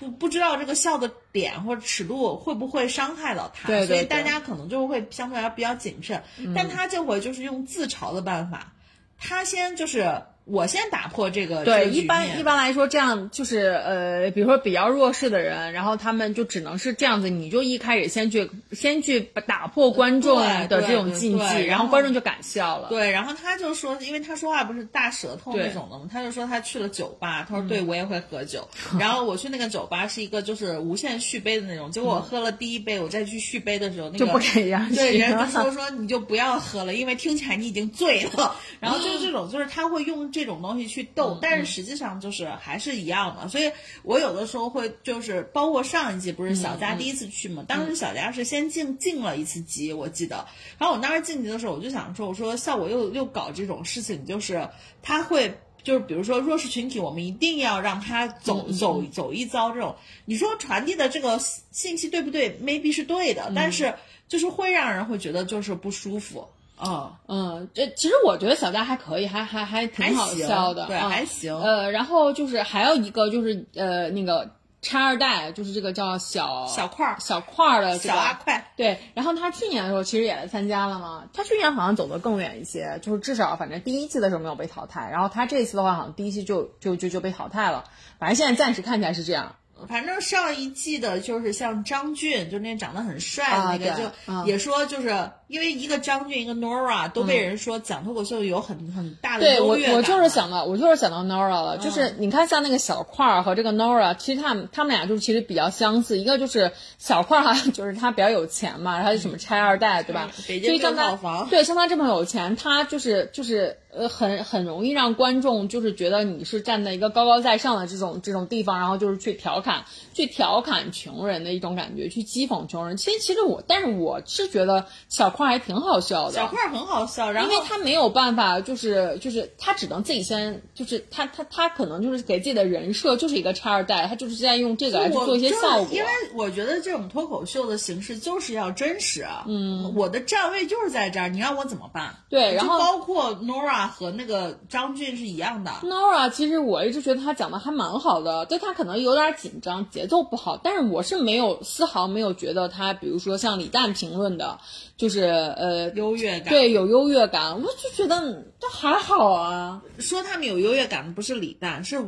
[0.00, 6.22] 不不知道这个笑的点或者尺度会不会伤害到他，对对对所以大家可能就会相对来说比较谨慎。
[6.54, 8.72] 但他这回就是用自嘲的办法，
[9.18, 22.88] 他先就是我先打破这个这对，个一般一般来说，这样就是呃，比如说比较弱势的人，然后他们就只能是这样子，你就一开始先去先去打破观众的这种禁忌，对然后然后观众就敢笑了。
[22.88, 38.56] 对，然后他就说，因为他说话不是大舌头那种的嘛，他就说他去了酒吧，他说对我也会喝酒， 然后我去那个酒吧是一个就是无限续杯的那种， 结果我喝了第一杯，我再去续杯的时候，那个就不给对，续 人家就说说你就不要喝了，因为听起来你已经醉了。
[38.80, 43.48] 然后就是这种，就是他会用这种东西去斗，但是实际上就是还是一样的。
[43.48, 43.70] 所以
[44.02, 50.46] 我有的时候会就是，包括上一季不是小佳第一次去嘛，当时小佳是先进进了一次级，我记得。
[50.78, 54.68] 然后我当时晋级的时候，我就想说，我说像我又又搞这种事情，就是
[55.02, 55.52] 他会。
[55.82, 59.72] 就是比如说弱势群体，我们一定要让他走走走一遭。
[59.72, 61.40] 这种你说传递的这个
[61.70, 63.94] 信息对不对？maybe 是对的，但是
[64.28, 66.46] 就是会让人会觉得就是不舒服。
[66.84, 74.50] 嗯，嗯，这其实我觉得小佳还可以，还还还挺好笑的，对嗯还行呃，然后就是还有一个就是呃那个
[74.82, 78.72] 拆二代，就是这个叫小小块儿小块儿的、这个、小阿块。
[78.76, 87.84] 对，然后他去年的时候其实也来参加了嘛，他去年好像走得更远一些，就是至少反正第一期的时候没有被淘汰，然后他这次的话好像第一期就就就就被淘汰了，
[88.18, 89.54] 反正现在暂时看起来是这样。
[89.88, 110.30] 反正上一季的就是像张俊，就那长得很帅的啊那个，对就嗯也说就是因为一个张俊一个 Nora 都被人说讲脱口秀有很很大的对我优越感我就是想到我就是想到 Nora 了，就是你看像那个小块儿和这个 Nora，其实他们他们俩就是其实比较相似，一个就是小块儿哈， 就是他比较有钱嘛，然后他就什么拆二代，对吧？
[110.46, 122.96] 北京六所以像他套房对像他这么有钱，他就是就是呃很很容易让观众就是觉得你是站在一个高高在上的这种这种地方，然后就是去调侃去调侃穷人的一种感觉，去讥讽穷人。
[122.96, 135.88] 其实其实我但是我是觉得小块儿还挺好笑的，小块儿很好笑，然后因为他没有办法，就是就是他只能自己先，就是他他他可能就是给自己的人设就是一个差二代，他就是在用这个来去做一些效果。
[135.90, 139.44] 因为我觉得这种脱口秀的形式就是要真实啊。
[139.48, 142.14] 嗯，我的站位就是在这儿，你让我怎么办？
[142.28, 145.70] 对然后包括 Nora 和那个张俊是一样的。
[145.82, 154.58] Nora 其实我一直觉得他讲的还蛮好的，对他可能有点紧张，节奏不好，但是我是没有丝毫没有觉得他，比如说像李诞评论的，
[154.96, 155.90] 就是呃。
[156.00, 161.98] 优越感，对，有优越感，我就觉得这还好啊，说他们有优越感的不是李诞，是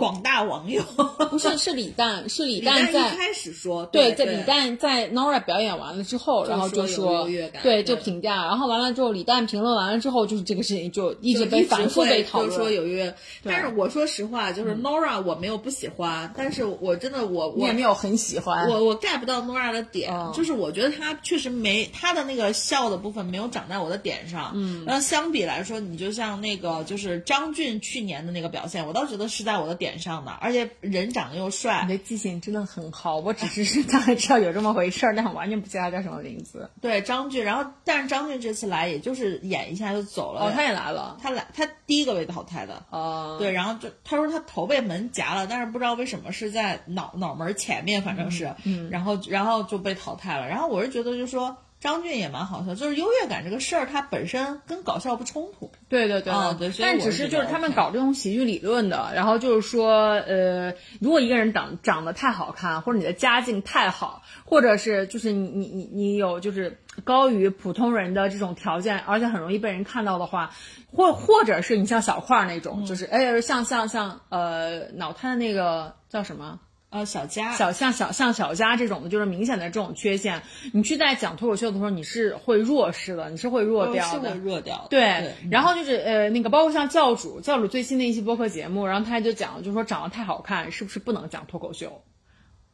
[0.00, 0.82] 广大网友。
[1.30, 7.28] 不是是李诞，是李李诞一开始说，对，对在李诞在 Nora 表演完了之后，然后就说
[7.62, 12.74] 对，就评价，然后完了之后，李诞评论完了之后，就是这个事情就一直被反复被讨就说论。
[12.74, 13.12] 有
[13.44, 24.52] 但是我说实话，就是 Nora 我没有不喜欢，但是我真的我我也没有很喜欢，我我 get 不到 Nora 的点，嗯就是我觉得他确实没他的那个笑的部分没有长在我的点上。
[24.54, 31.96] 嗯，然后相比来说，你就像那个就是张俊去年的那个表现，我倒觉得是在我的点上的，而且人长得又帅你。
[31.96, 36.70] 的记性真的很好，我只是是大概知道有这么回事儿，但我完全不记得他叫什么名字。
[36.80, 40.42] 对张俊，然后但是张俊这次来也就是演一下就走了。
[40.42, 41.18] 哦，他也来了。
[41.20, 42.84] 他来他第一个被淘汰的。
[42.90, 50.46] 哦，对，然后就他说他头被门夹了，但是不知道为什么是在脑脑门前面，反正是，嗯，然后然后就被淘汰了。
[50.46, 55.72] 然后我是觉得，就是说张俊也蛮好笑，就是优越感这个事儿，它本身跟搞笑不冲突。
[55.88, 70.50] 对对对啊对但只是就是他们搞这种喜剧理论的，然后就是说，呃，如果一个人长长得太好看，或者你的家境太好，或者是就是你你你你有就是高于普通人的这种条件，而且很容易被人看到的话，
[70.92, 76.60] 或或者是你像小块儿那种，就是哎像像像呃脑瘫的那个叫什么？
[76.90, 84.86] 呃，小佳，小像小像小佳这种的，就是明显的这种缺陷，你去在讲脱口秀的时候，你是会弱势的，你是会弱掉的，是会弱掉的。
[84.90, 92.02] 对，然后就是呃，那个包括像教主，教主最新的一期播客节目，然后他就讲，就说长得太好看，是不是不能讲脱口秀？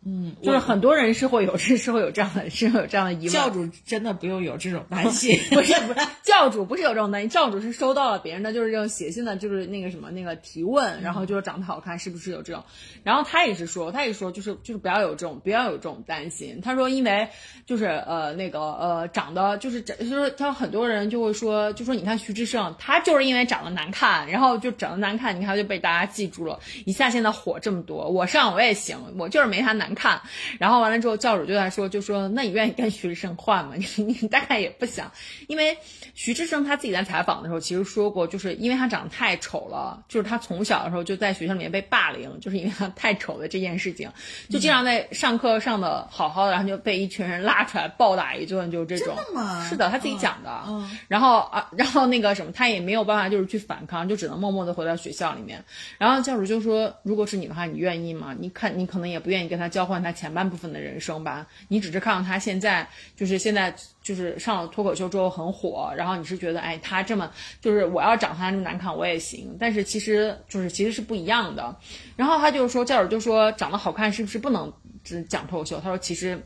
[0.09, 3.29] 嗯，就是很多人是会有是是会有这样的，是会有这样的疑问。
[3.29, 5.37] 教主真的不用有这种担心。
[5.51, 12.63] 不是不是，教主不是有这种担心，教主是收到了别人的就是这种写信的，就是那个什么那个提问，然后就是长得好看是不是有这种，
[13.03, 17.29] 然后他也是说，他也说就是就是不要有这种不要有这种担心，他说因为
[17.67, 30.21] 就是呃那个呃长得就是就是他很多人就会说就说你看徐志胜他就是因为长得难看，然后就长得难看，你看他就被大家记住了，一下现在火这么多，我上我也行，我就是没他难看，看
[30.61, 33.75] 然后完了之后教主就在说就说那你愿意跟徐志胜换吗？
[33.77, 33.85] 你
[34.23, 35.11] 你大概也不想，
[35.49, 35.77] 因为
[36.17, 44.11] 徐志胜他自己在采访的时候其实说过，就是因为他长得太丑了，就是他从小的时候就在学校里面被霸凌，就是因为他太丑的这件事情，
[44.49, 49.15] 就经常在上课上的好好的，然后就被一群人拉出来暴打一顿，就是这种。
[49.15, 50.63] 真的吗是的，他自己讲的。
[50.67, 55.63] 嗯然后啊，然后那个什么，他也没有办法就是去反抗，就只能默默的回到学校里面。
[55.99, 58.35] 然后教主就说，如果是你的话，你愿意吗？
[58.39, 61.47] 你看，你可能也不愿意跟他交换他前半部分的人生吧。
[61.69, 67.29] 你只是看到他现在就是现在就是上了脱口秀之后很火，然后然后你是觉得，哎，他这么
[67.61, 71.77] 就是我要长他这么难看我也行，但是其实就是其实是不一样的。
[72.15, 75.81] 然后他就说，教主就说，长得好看是不是不能只讲脱口秀？
[75.81, 76.41] 他说其实。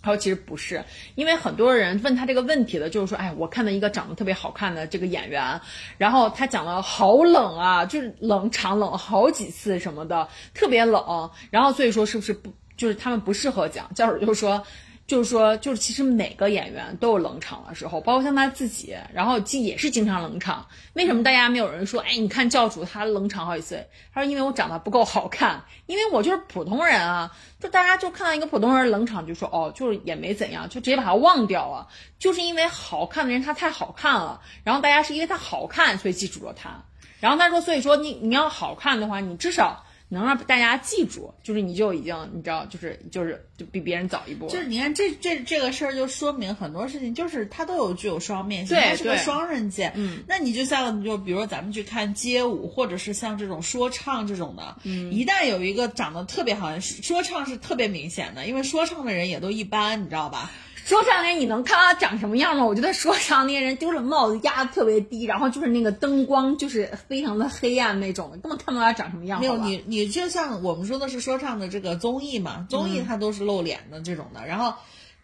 [0.00, 0.82] 他说：“其实不是，
[1.16, 5.60] 因为很多人问他这个问题的，就是说，哎，我看到一个长得特别好看的这个演员，
[5.98, 11.28] 然后他讲的好冷啊，就是冷场冷好几次什么的，特别冷。
[11.50, 13.92] 然后所以说是不是不就是他们不适合讲？
[13.92, 14.64] 教授就说。”
[15.08, 20.66] 就是说，就是其实每个演员都有冷场的时候，包括像他自己，然后既也是经常冷场。
[20.92, 23.86] 为什么大家没有人说，哎，你看教主他冷场好几次？
[24.12, 27.34] 他说因为我长得不够好看，因为我就是普通人啊。
[27.58, 31.88] 就大家就看到一个普通人冷场，就说哦，就是也没怎样，就直接把他忘掉了。
[32.18, 36.84] 就是因为好看的人他太好看了，然后大家是因为他好看所以记住了他。
[37.18, 39.86] 然后他说，所以说你你要好看的话，你至少。
[40.10, 44.48] 能让大家记住，就是你就已经你知道，就是就是就比别人早一步。
[44.48, 49.92] 就是你看这这这个事儿，就说明很多事情，就是它都有具有双面性，对它是个双刃剑。
[49.96, 60.50] 嗯，那你就像就比如说咱们去看街舞，或者是像这种说唱这种的，嗯，一旦有一个长得特别好，说唱是特别明显的，因为说唱的人也都一般，你知道吧？
[60.88, 62.64] 说唱那，你能看他长什么样吗？
[62.64, 69.38] 我觉得说唱那些人丢了帽子压的特别低，然后就是那个灯光就是非常的黑暗那种，根本看不到他长什么样。
[69.38, 74.72] 没有你，你就像我们说的是说唱的这个综艺嘛，综艺它都是露脸的这种的，然后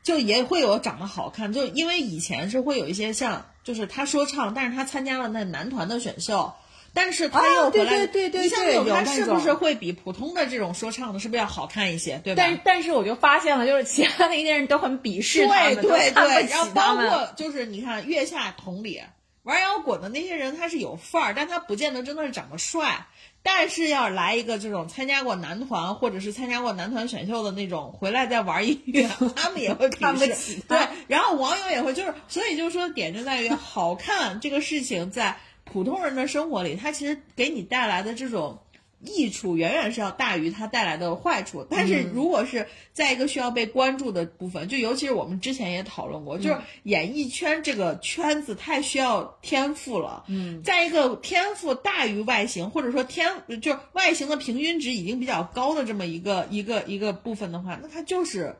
[0.02, 6.52] 就也会有长得好看，就因为以前是会有一些像，就是他说唱，但是他参加了那男团的选秀。
[6.94, 12.42] 但是他又回来，对对对你想对有那有他是不是会比普通的这种说唱的，是不是要好看一些，对吧？
[12.42, 16.94] 但但是我就发现了，就是其他的一些人都很鄙视他们，对对对，然后包。
[16.94, 19.02] 括就是你看月下同理，
[19.42, 23.06] 玩摇滚的那些人他是有范儿，但他不见得真的是长得帅。
[23.42, 30.78] 但是要来一个这种参加过男团或者是参加过男团选秀的那种，回来再玩音乐， 他们也会鄙视看不起对，
[31.08, 38.58] 然后网友也会就是，所以就是说点就在于好看这个事情在普通人的生活里，它其实给你带来的这种。
[39.06, 50.24] 益处远远是要大于它带来的坏处，但是如果是在一个需要被关注的部分，就尤其是我们之前也讨论过，就是演艺圈这个圈子太需要天赋了。
[50.28, 58.56] 嗯，在一个天赋大于外形，或者说天就是外形的平均值已经比较高的这么一个一个一个部分的话，那它就是。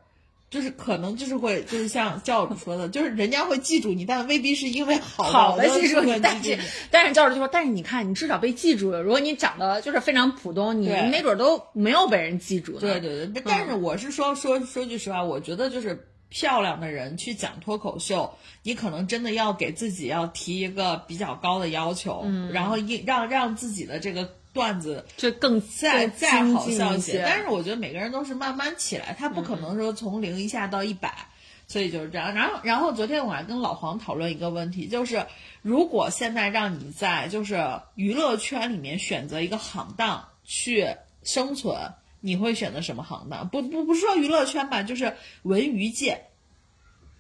[0.55, 6.57] 就是可能就是会就是像教主说的，就是人家会记住你，但未必是因为好好的的记住你，但是
[6.93, 9.03] 但是教主就说，但是你看，你至少被记住了。
[9.03, 12.79] 如果你长得就是非常普通，你对没准都没有被人记住。
[12.79, 18.33] 对对对，但是我是说说说句实话，我觉得就是漂亮的人去讲脱口秀，
[18.63, 27.23] 你可能真的要给自己要提一个比较高的要求，嗯，然后一让让自己的这个段子就更再再好精进一笑些。
[27.27, 27.43] 但。
[27.43, 31.13] 是我觉得每个人都是慢慢起来，他不可能说从零一下到一百。
[31.67, 35.25] 所以就是这样，然后，然后昨天我还跟老黄讨论一个问题，就是
[35.63, 43.49] 如果现在让你在就是娱乐圈里面选择一个行当去生存，你会选择什么行当？
[43.49, 46.27] 不不不是说娱乐圈吧，就是文娱界，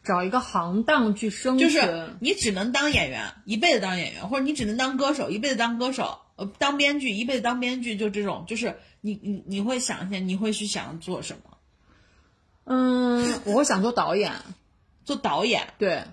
[0.04, 11.58] 找一个行当去生存，就是你只能当演员，一辈子当演员，或者你只能当歌手，一辈子当歌手，呃，当编剧，一辈子当编剧，就这种，就是你你你会想一下，你会去想做什么？
[12.64, 14.32] 嗯，我会想做导演，
[15.04, 16.04] 做导演，对，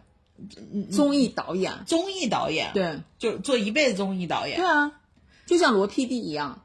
[0.91, 2.99] 综艺导演，综艺导演，，对。
[3.17, 4.57] 就做一辈子综艺导演。
[4.57, 4.65] 对。
[4.65, 4.91] 啊，
[5.45, 6.63] 就像罗 PD 一样，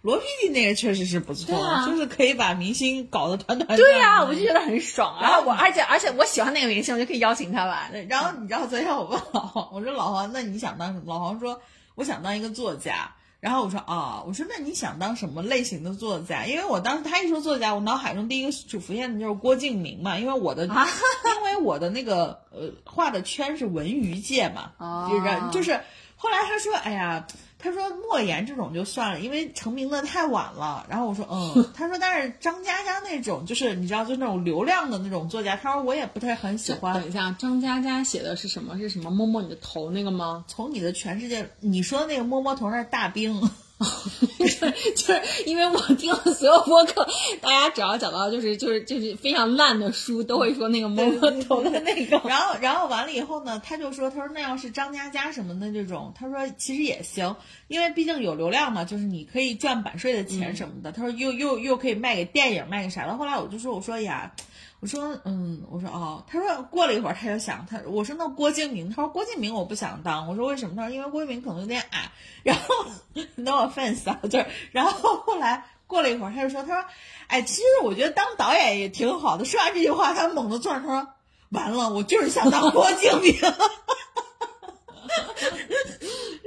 [0.00, 3.76] 罗 PD 那个确实是不错，啊就是可以把明星搞得团团转。
[3.76, 5.22] 对呀、我就觉得很爽啊。
[5.22, 7.90] 然后我而且而且我喜欢那个明星，我就可以邀请他来。
[8.08, 11.02] 然后你知道昨天我问老黄， 我说老黄，那你想当什么？
[11.06, 11.60] 老黄说
[11.96, 13.14] 我想当一个作家。
[13.40, 16.46] 然后我说啊，我说那你想当什么类型的作家？
[16.46, 20.86] 因为我当时他一说作家，我脑海中第一个浮现的就是郭敬明嘛，因为我的、啊
[21.38, 25.80] 因为我的那个呃画的圈是文娱界嘛，哦就是就是
[26.16, 27.26] 后来他说，哎呀。
[27.58, 30.86] 他说莫言这种就算了，因为成名的太晚了。
[30.90, 36.94] 然后我说嗯，他说但是张嘉佳那种就是你知道就那种流量的那种作家，他说我也不太很喜欢。
[36.94, 38.78] 等一下，张嘉佳写的是什么？
[38.78, 40.44] 是什么摸摸你的头那个吗？
[40.46, 43.40] 从你的全世界，你说的那个摸摸头那是大兵，
[44.38, 47.06] 就是因为我听了所有播客，
[47.40, 52.20] 大家只要讲到就是就是就是非常烂的书，都会说那个摸摸头的那个。
[52.28, 57.36] 然后然后完了以后呢，他就说，他说那要是张嘉佳什么的这种，他说其实也行，
[57.68, 60.90] 因为毕竟有流量嘛，就是你可以赚版税的钱什么的。
[60.90, 63.16] 他说又又又可以卖给电影，卖给啥的。
[63.16, 64.32] 后来我就说，我说呀。
[64.80, 70.76] 我说嗯，我说哦，他说过了一会儿他就想他，我说那郭敬明，他说郭敬明我不想当，我说为什么？
[70.76, 72.12] 他说因为郭敬明可能有点矮，
[72.44, 72.86] 然后
[73.34, 76.88] no offense 啊，就是然后后来过了一会儿他就说，他说
[77.26, 79.44] 哎，其实我觉得当导演也挺好的。
[79.44, 81.08] 说完这句话，他猛地坐上，他说
[81.50, 83.34] 完了，我就是想当郭敬明。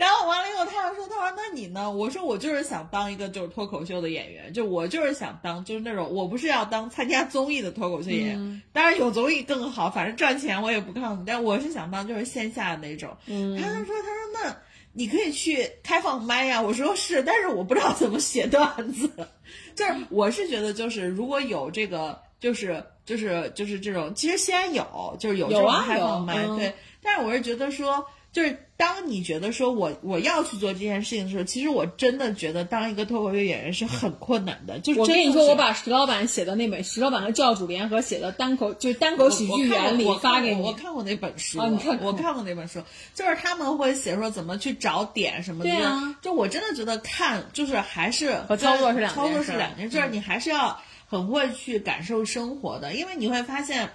[0.02, 14.58] 然后完了以后，他又说：“他说那你呢？”我说：“我就是想当一个就是脱口秀的演员，就我就是想当就是那种我不是要当参加综艺的脱口秀演员，当然有综艺更好，反正赚钱我也不抗拒，但我是想当就是线下的那种。”嗯他就说：“他说那
[14.92, 19.08] 你可以去开放麦呀。”我说：“是，但是我不知道怎么写段子。
[19.78, 26.74] ”就是我是觉得就是如果有这个就是就是就是这种，其实西安有就是有这种开放麦，对。
[27.04, 34.80] 但是我是觉得说，就是当你觉得说我我要去做这件事情的时候，其实我真的觉得当一个脱口秀演员是很困难的。
[34.80, 40.72] 就是我跟你说，我把石老板写的那本石老板和教主联合写的单口，就是单口喜剧原理我发给你我。
[40.72, 42.82] 看过那本书，哦你看我看过那本书，
[43.14, 45.70] 就是他们会写说怎么去找点什么的。
[45.70, 53.90] 对啊就我真的觉得看就是还是和操作是两操作是两件事儿，你还是要很会去感受生活的，因为你会发现。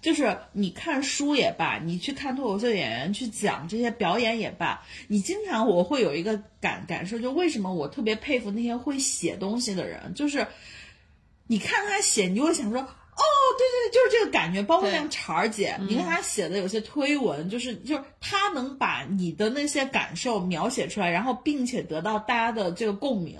[0.00, 10.46] 就是你看书也罢，你去看脱口秀演员去讲这些表演也罢，你经常我会有一个感感受，就为什么我特别佩服那些会写东西的人，就是
[11.46, 12.86] 你看他写，你就会想说，
[13.18, 13.24] 哦，
[13.58, 14.62] 对对对，就是这个感觉。
[14.62, 23.36] 包括对像婵儿姐，你看她写的有些推文，就是就是她能把你的那些感受描写出来，然后并且得到大家的这个共鸣。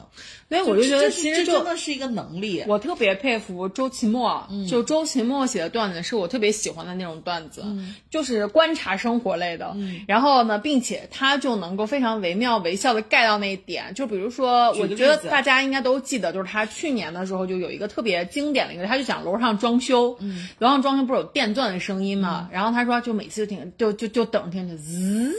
[0.49, 2.65] 所以我就觉得，这其实这真的是一个能力。
[2.67, 9.77] 我特别佩服周奇墨，嗯就周奇墨写的段子是我特别喜欢的那种段子，嗯就是观察生活类的。
[10.07, 13.93] 然后呢，并且他就能够非常惟妙惟肖的盖到那一点。
[13.95, 22.49] 就比如说，我觉得大家应该都记得，就是他去年的时候就有一个特别经典的一个，他就讲楼上装修，嗯楼上装修不是有电钻的声音嘛？
[22.53, 25.35] 然后他说，就每次就听，就就就等着听着滋。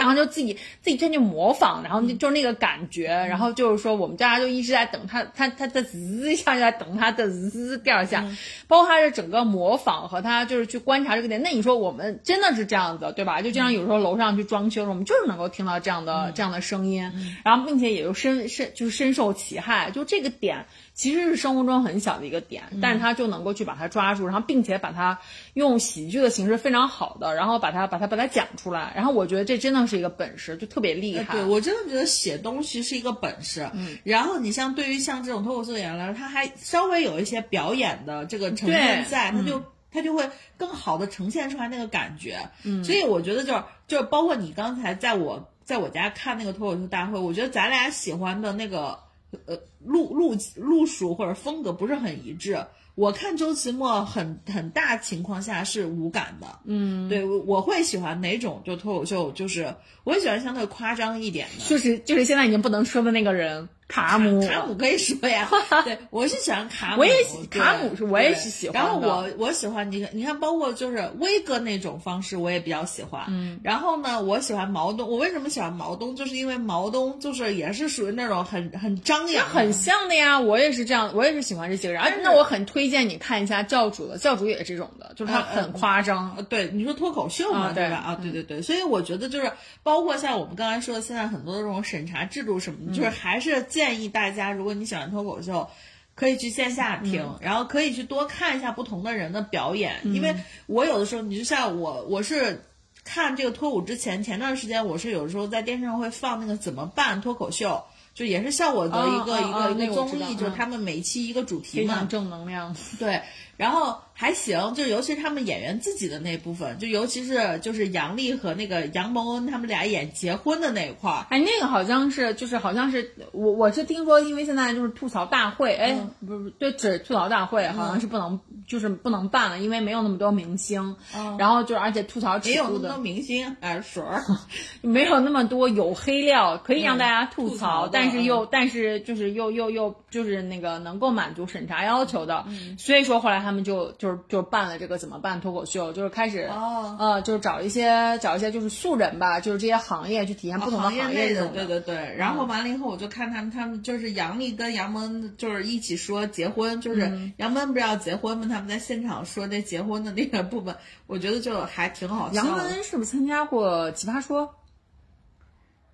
[0.00, 8.26] 然后就自己自己真去模仿，然后就就是那个感觉，然后就是说我们大家就一直在等他，他他的滋一下就在等他的滋第二下，
[8.66, 11.42] 包括他的整个模仿和他就是去观察这个点。
[11.42, 13.42] 那你说我们真的是这样子，对吧？
[13.42, 17.12] 就经常有时候楼上去装修，我们就是能够听到这样的、这样的声音，
[17.44, 20.64] 然后并且也就深深就是深受其害，就这个点。
[20.94, 25.18] 其实是生活中很小的一个点，但是他就能够去把它抓住，然后并且把它
[25.54, 31.34] 用喜剧的形式非常好的，然后把它把它把它讲出来，然后我觉得这真的是一个本事，就特别厉害。
[31.34, 33.68] 哎对我真的觉得写东西是一个本事。
[33.72, 39.62] 嗯，然后你像对于像这种脱口秀演员来说，他还稍微有一些表演的这个成分在，他就。
[39.94, 48.98] 他就会更好的呈现出来那个感觉，嗯，所以我觉得就是就是包括你刚才在我在我家看那个脱口秀大会，我觉得咱俩喜欢的那个
[49.46, 52.58] 呃路路路数或者风格不是很一致。
[52.94, 59.74] 我看周奇墨很很大情况下是无感的，嗯，对，我我会喜欢哪种就脱口秀，就是
[60.04, 65.46] 我也喜欢相对夸张一点的，就是就是现在已经不能说的那个人卡姆， 卡姆可以说呀，
[65.84, 73.24] 对我是喜欢卡姆，我也喜卡姆是我也是喜欢然后我我喜欢你看你看，包括就是威哥那种方式，我也比较喜欢。
[73.28, 76.16] 嗯，然后呢，我喜欢毛东，我为什么喜欢毛东？
[76.16, 82.00] 就是因为毛东就是也是属于那种很很张扬的，很像的呀，我也是这样，我也是喜欢这几个人。
[82.02, 86.34] 而那我很推荐你看一下教主的，教主也是这种的，就是他很夸张。
[86.38, 87.96] 呃，对，你说脱口秀嘛，啊对吧？
[87.96, 95.68] 啊，对对对，所以我觉得就是包括像我们刚才说的，现在很多的这种审查制度什么的，就是还是建议大家，如果你喜欢脱口秀。
[96.14, 100.34] 可以去线下听，然后可以去多看一下不同的人的表演，因为
[100.66, 102.66] 我有的时候，你就像我，我是
[103.02, 110.54] 看这个脱舞之前，前段时间我是有时候在电视上会放那个怎么办脱口秀，就也是效果的一个、一个一个综艺，就是嗯。
[110.54, 113.22] 他们每期一个主题嘛，非常正能量，对，
[113.56, 125.92] 然后还行，就尤其是他们演员自己的那部分，就尤其是就是杨笠和那个杨蒙恩他们俩演结婚的那一块儿，哎，那个好像是，就是好像是我我是听说，因为现在就是吐槽大会，哎，
[126.24, 130.94] 不是不是，对，只吐槽大会好像是不能，就是不能办了，因为没有那么多明星，
[131.36, 134.22] 然后就是而且吐槽没尺度的有那么多明星，哎，水儿，
[134.82, 142.44] 没有那么多有黑料可以让大家吐吐槽但是又但是就是又又又就是那个能够满足审查要求的，
[142.78, 152.14] 所以说后来他们就就是就办了这个怎么办脱口秀，就是开始哦呃就是找一些找一些就是素人吧，就是这些行业去体验不同的行业对对对。
[152.16, 158.46] 然后完了以后，我就看他们，他们就是杨笠跟杨蒙就是一起说结婚，就是杨蒙不是要结婚吗？
[158.48, 162.34] 他们在现场说那结婚的那个部分，我觉得就还挺好笑。
[162.34, 164.46] 杨蒙是不是参加过《奇葩说》？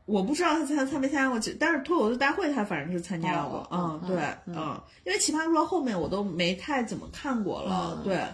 [0.09, 3.59] 我不知道他参参没参加过，但是脱口秀大会他反正是参加过。
[3.71, 8.25] 哦嗯，对，嗯，因为奇葩说后面我都没太怎么看过了，嗯对。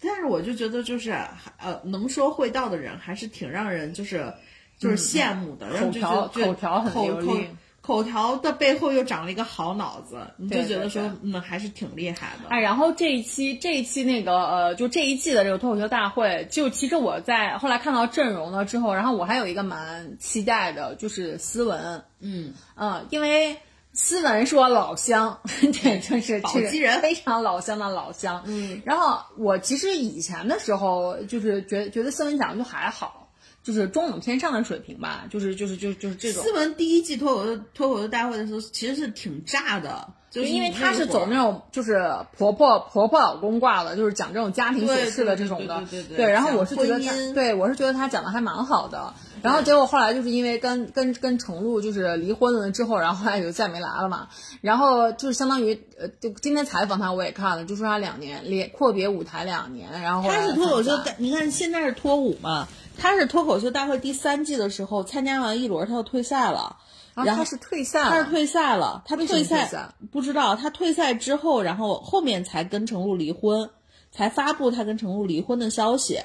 [0.00, 1.12] 但是我就觉得就是
[1.58, 4.32] 呃，能说会道的人还是挺让人就是
[4.78, 7.48] 就是羡慕的，然后就觉得口条口条很口口流利
[7.82, 12.48] 口条的背后又长了一个好脑子，你就觉得说对嗯还是挺厉害的。
[12.48, 23.56] 哎，然后这一期这一期那个呃，就这一季的这个脱口秀大会，就其实我在后来看到阵容了之后，然后我还有一个蛮期待的，就是思文，嗯，嗯，因为
[23.92, 28.44] 思文是我老乡，对，就是宝鸡人非常老乡的老乡。
[28.46, 33.21] 嗯，然后我其实以前的时候就是觉觉得思文讲的就还好。
[33.62, 42.02] 就是中等偏上的水平吧，就是就是就就是这种斯，文第一季脱口秀脱口秀大会的时候其实是挺炸的，就是因为他是走那种就是
[42.36, 54.28] 婆婆婆婆老公挂的，就是讲这种家庭琐事的这种的，对对对对对然后我是觉得他对我是觉得他讲的还蛮好的，然后结果后来就是因为跟跟跟程璐就是离婚了之后，然后后来就再没来了嘛。
[54.60, 66.76] 然后就是相当于呃，就今天采访他我也看了，就说他两年连阔别舞台两年，然后后他是脱口秀你看现在是脱舞嘛，他是脱口秀大会第三季的时候参加完一轮，他就退赛了。
[67.14, 73.68] 然后他是退赛了，他是退赛了，他退赛不知道，他退赛之后，然后后面才跟程璐离婚，
[74.10, 76.20] 才发布他跟程璐离婚的消息，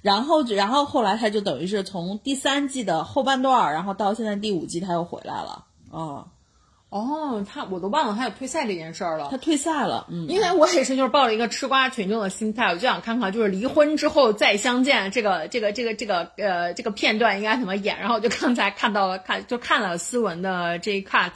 [0.00, 6.26] 然后然后后来他就等于是从第三季的后半段儿，然后到现在第五季他又回来了，啊、
[6.92, 9.38] 哦，他我都忘了他有退赛这件事儿了他。
[9.38, 17.98] 退赛了，嗯，因为我也是，就是抱着一个吃瓜群众的心态，我就想看看，就是离婚之后再相见这个这个这个这个呃这个片段应该怎么演。
[17.98, 21.32] 然后我就刚才看到了看就看了思文的这一 cut，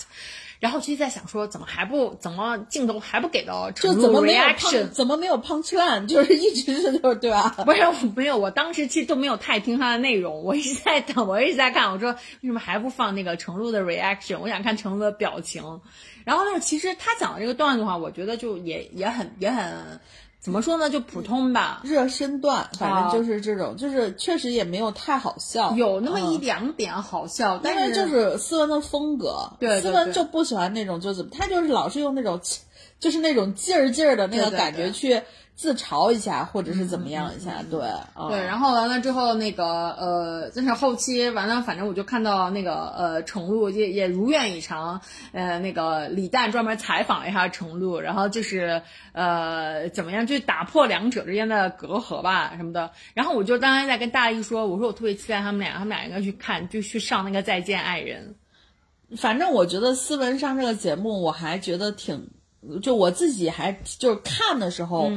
[0.67, 4.89] 然后其实在想说，怎么还不怎么镜头还不给到就怎么没有 reaction？
[4.89, 7.55] 怎么没有 punch line， 就是一直是就是对吧？
[7.65, 14.41] 不是，我没有，我当时其实都没有太听他的内容，我一直在等，我一直在看，我说为什么还不放那个程璐的 reaction？
[14.41, 15.81] 我想看程璐的表情。
[16.25, 20.01] 然后呢，其实他讲的这个段子的话，我觉得就也也很也很
[20.47, 23.11] 怎么说呢，就普通吧，热身段，反正啊。
[23.13, 26.41] 就是这种，就是确实也没有太好笑，有那么一嗯。
[26.41, 32.41] 两点好笑，但是就是斯文的风格，对对斯文就不喜欢那种就是他就是老是用那种
[33.01, 35.23] 就是那种劲儿劲儿的那个感觉对去
[35.57, 37.81] 自嘲一下，或者是怎么样一下，对，
[38.13, 45.01] 啊对，然后完了之后，那个呃，就是后期完了，反正我就看到那个呃，程璐也也如愿以偿，
[45.33, 48.83] 呃，那个李诞专门采访了一下程璐，然后就是
[49.13, 52.91] 呃，怎么样，去打破两者之间的隔阂吧什么的。
[53.15, 58.37] 然后我就当时在跟大力说，我说我特别期待他们俩，他们俩应该去看，就去上那个《再见爱人》。
[59.17, 62.29] 反正我觉得斯文上这个节目，我还觉得挺，
[62.83, 65.11] 就我自己还就是看的时候。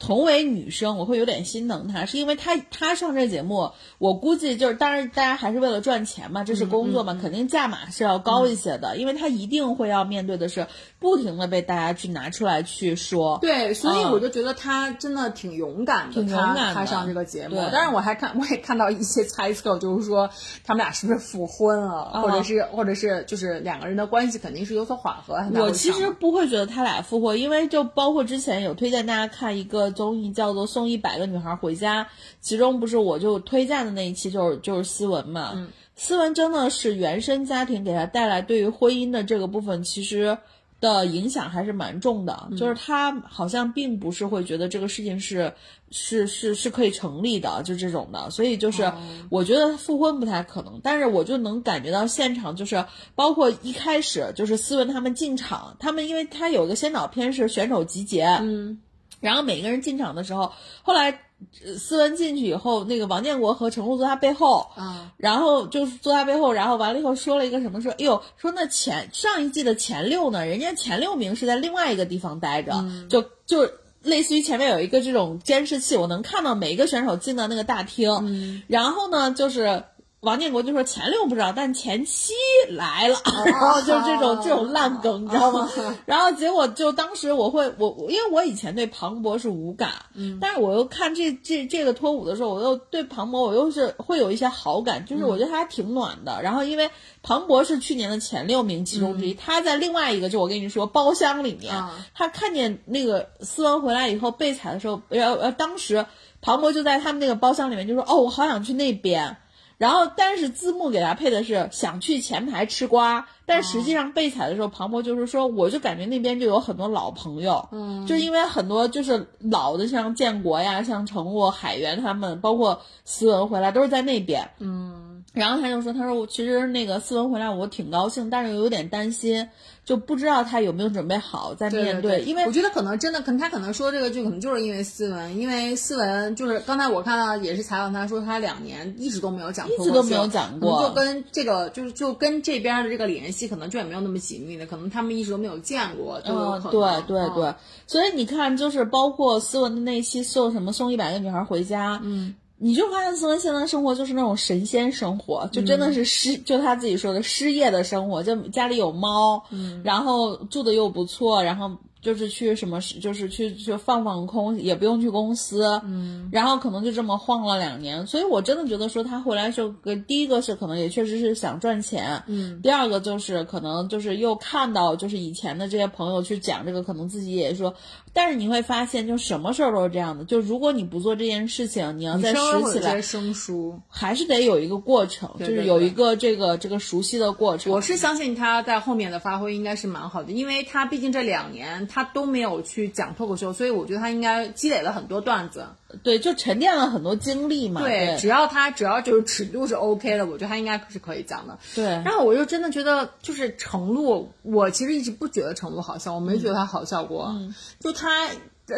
[0.00, 10.66] 同为女生，我会有点心疼她，是因为她她上这节目，我估计就是，当然大家还是为了赚钱嘛，这是工作嘛，肯定价码是要高一些的，因为她一定会要面对的是
[10.98, 14.10] 不停的被大家去拿出来去说，对，所以嗯。
[14.10, 17.56] 我就觉得她真的挺勇敢的，挺勇敢的他他上这个节目。
[17.56, 17.68] 对。
[17.70, 20.30] 但是我还看， 我也看到一些猜测，就是说
[20.64, 22.22] 他们俩是不是复婚了，嗯。
[22.22, 25.44] 或者是或者是就是两个人的关系肯定是有所缓和。
[25.60, 32.04] 我其实不会觉得他俩复婚，因为就包括之前有推荐大家看一个综艺叫做《送一百个女孩回家》，
[32.40, 35.68] 其中不是我就推荐的那一期就是就是思文嘛，嗯。
[35.96, 40.38] 思文真的是原生家庭给他带来对于婚姻的这个部分其实。
[40.80, 42.56] 的影响还是蛮重的，嗯。
[42.56, 45.52] 就是他好像并不是会觉得这个事情是
[45.90, 48.94] 是是是可以成立的，就这种的，所以就是哦。
[49.28, 52.82] 我觉得复婚不太可能，但是我就能感觉到现场就是
[53.14, 58.80] 包括一开始就是思文他们进场，他们因为他有个先导片是选手集结，嗯，
[59.20, 60.52] 然后每个人进场的时候，
[60.82, 61.20] 后来
[61.64, 72.72] 呃思文进去以后，那个王建国和程璐坐他背后，啊，然后就是坐他背后，然后完了以后说了一个什么说，哎呦，说那前上一季的前六呢，人家前六名是在另外一个地方待着，
[73.08, 73.70] 就就
[74.02, 79.84] 类似于前面有一个这种监视器，我能看到每一个选手进到那个大厅，然后呢就是。
[80.20, 82.34] 王建国就说前六不知道，但前七
[82.68, 85.70] 来了， 然后就这种这种烂梗，你知道吗？
[86.04, 96.42] 然后结果就当时我会我我因为我以前对庞博是无感，嗯，但是我又看这这这个脱舞的时候，我又对庞博我又是会有一些好感，就是我觉得他还挺暖的。
[96.42, 96.90] 然后因为
[97.22, 106.04] 庞博是去年的前六名其中之一，他在另外一个就我跟你说包厢里面，啊他看见那个思文回来以后被踩的时候，呃呃，当时
[106.42, 109.38] 庞博就在他们那个包厢里面就说：“哦，我好想去那边。”
[109.80, 129.48] 然后，但是字幕给他配的是想去前排吃瓜，但实际上被踩的时候，庞博就是说，我就感觉那边就有很多老朋友，嗯，就是因为很多就是老的，像建国呀、像程璐、海源他们，包括思文回来都是在那边，嗯，然后他就说，他说我其实那个思文回来我挺高兴，但是又有点担心，
[129.84, 140.82] 就不知道他有没有准备好在对面对因为我觉得可能真的，可能他可能说这个就可能就是因为思文，因为思文就是刚才我看到也是采访他说他两年一直都没有讲脱口秀，一直都没有讲过。
[140.82, 146.60] 就跟这个就是就跟这边的这个联系可能就也没有那么紧密的，可能他们一直都没有见过，对能。
[146.70, 147.54] 对对，嗯。
[147.86, 155.80] 所以你看，就是包括思文的那期送什么送一百个女孩回家，嗯，你就发现思文现在生活就是那种神仙生活，就真嗯。
[155.80, 177.74] 的是失，就他自己说的失业的生活，就家里有猫，嗯，然后住的又不错，然后就是去什么，就是去去放放空，也不用去公司，嗯，然后可能就这么晃了两年，所以我真的觉得说他回来就跟，第一个是可能也确实是想赚钱，嗯，第二个就是可能就是又看到就是以前的这些朋友去讲这个，可能自己也说，
[178.12, 187.72] 但是你会发现，就什么事儿都是这样的，就如果你不做这件事情，你要再拾起来生疏，还是得有一个过程，就是有一个这个这个熟悉的过程。
[187.72, 191.60] 我是相信他在后面的发挥应该是蛮好的，因为他毕竟这两年。
[191.88, 195.66] 他都没有去讲脱口秀，所以我觉得他应该积累了很多段子，
[196.02, 197.80] 对，就沉淀了很多经历嘛。
[197.80, 201.58] 对，只要他只要就是尺度是 OK 的，我觉得他应该是可以讲的。
[201.74, 207.26] 对，然后我就真的觉得，就是程璐，我其实一直不觉得程璐好笑，我没觉得他好笑过。
[207.30, 208.28] 嗯，就他，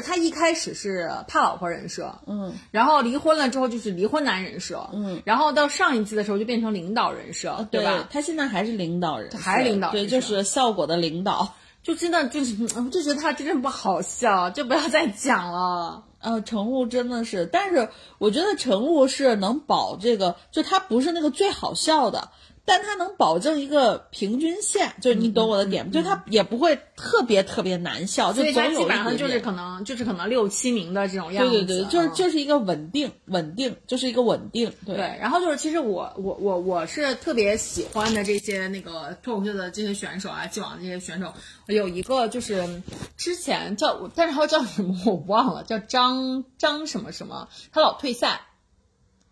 [0.05, 8.09] 他一开始是怕老婆人设，嗯，然后离婚了之后就是离婚男人设，嗯，然后到上一季的时候就变成领导人设，对吧？
[8.11, 11.55] 他现在还是领导人，还是领导，对，就是效果的领导。
[11.83, 12.55] 就真的就是，
[12.93, 16.05] 就觉得他真的不好笑，就不要再讲了。
[16.23, 22.31] 呃，乘务真的是，但是我觉得乘务是能保这个，就它不是那个最好笑的。
[22.65, 31.51] 但它能保证一个平均线，就是你懂我的点，就它也不会特别特别难笑，就总有基本上就是可能就是可能六七名的这种样子。
[31.51, 34.73] 对对对，就是就是一个稳定稳定，就是一个稳定。
[34.87, 41.35] 对，然后就是其实我我我我是特别喜欢的这些那个脱口秀的这些选手啊，既往的这些选手，
[41.67, 42.83] 有一个就是
[43.17, 48.43] 之前叫，但是他叫什么我忘了，叫张张什么什么，他老退赛，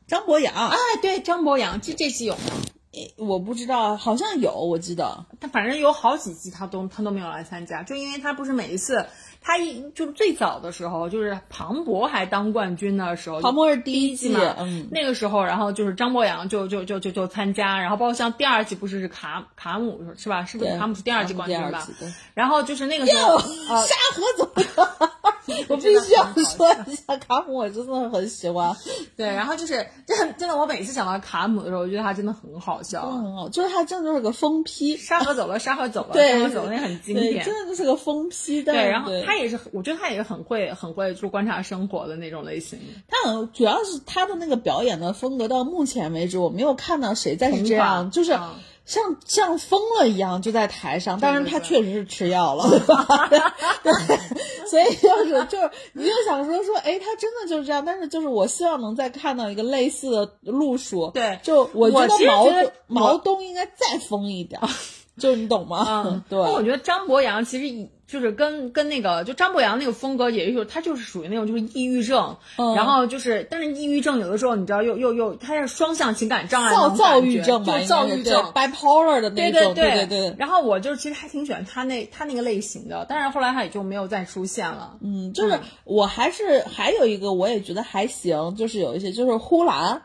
[0.09, 0.71] 张博洋。
[0.71, 2.41] 哎，对，张博洋，这这期有吗？
[3.17, 5.25] 我不知道，好像有，我记得。
[5.39, 9.07] 他反正有好几季他都他都没有来参加，就因为他不是每一次
[9.43, 20.45] 他一就是最早的时候就是庞博还当冠军的时候，庞博是第一季嘛，嗯，那个时候然后就是张博洋就就就就就参加，然后包括像第二季不是是卡卡姆是吧？
[20.45, 21.87] 是不是卡姆是第二季冠军吧？
[22.35, 25.11] 然后就是那个时候沙河走了。
[25.67, 28.73] 我必须要说一下卡姆，我真的很喜欢。
[29.17, 34.97] 对，然后就是真真的，我每次想到卡姆的时候，我觉得他真的很好笑，很好，就是他真的就是个疯批。
[34.97, 38.63] 沙河走了，沙河走了， 沙河走了，那很经典，真的就是个疯批。
[38.63, 42.79] 对，然后他也是，我觉得他也是很会很会就观察生活的那种类型。
[43.09, 48.37] 他很主要是他的那个表演的风格，到目前为止我没有看到谁再是这样，就是。
[48.87, 52.69] 像像疯了一样就在台上，当然他确实是吃药了，
[53.85, 53.93] 对，
[54.67, 64.61] 所以就是就是你就想说说，哎，他真的就是这样，但是就是我希望能再看到一个类似的路数，对，就我觉得毛毛东应该再疯一点，
[65.17, 66.03] 就你懂吗？
[66.09, 66.39] 嗯， 对。
[66.39, 67.89] 我觉得张博洋其实以。
[68.11, 80.35] 就是跟跟那个就张博洋那个风格，也就是他就是属于那种就是抑郁症，然后就是但是抑郁症有的时候你知道又又又他是双向情感障碍躁躁郁症就躁郁症 bipolar 的那种，对对对。
[80.37, 84.97] 然后我就其实还挺喜欢他那他那个类型的，但是后来他也就没有再出现了。
[85.01, 90.03] 嗯，就是我还是还有一个我也觉得还行，就是有一些就是呼兰。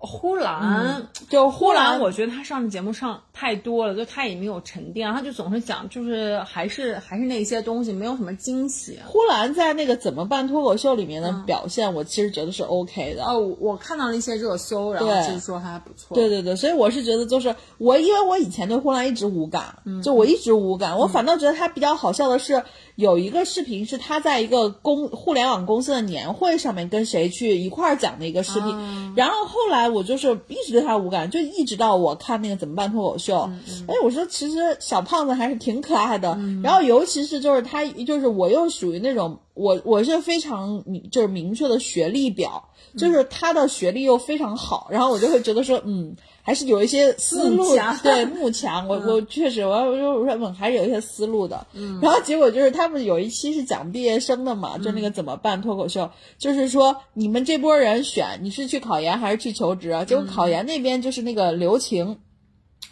[0.00, 8.98] 呼兰就呼兰，我觉得他上的节目上太多了，就他也没有沉淀，他就总是讲，就是还是还是那些东西，没有什么惊喜。
[9.04, 13.24] 呼兰在那个怎么办脱口秀里面的表现，我其实觉得是 OK 的。
[13.24, 16.14] 哦，我看到了一些热搜，然后就是说还不错。
[16.14, 22.62] 对对对，所以我是觉得就是我，因为我以前对呼兰一直无感，就我一直无感，我反倒觉得他比较好笑的是。
[22.98, 33.48] 有一个视频是他在一个公互联网公司的年会上面跟谁去一块儿讲的一个视频，然后后来我就是一直对他无感，就一直到我看那个怎么办脱口秀，
[33.86, 42.67] 哎，我说其实小胖子还是挺可爱的，然后尤其是就是他就是我又属于那种我我是非常明就是明确的学历表，
[42.98, 46.16] 就是他的学历又非常好，然后我就会觉得说嗯。
[46.40, 51.66] 还是有一些思路，对，慕强，我我确实，我我说我说还是有一些思路的。
[51.74, 59.90] 嗯，然后结果就是他们有一期是讲毕业生的嘛，就那个怎么办脱口秀，就是说你们这波人选你是去考研还是去求职？
[60.06, 62.16] 结果考研那边就是那个刘晴，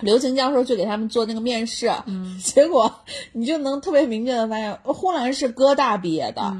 [0.00, 2.94] 刘晴教授就给他们做那个面试，嗯，结果
[3.32, 6.54] 你就能特别明确的发现，呼兰是哥大毕业的。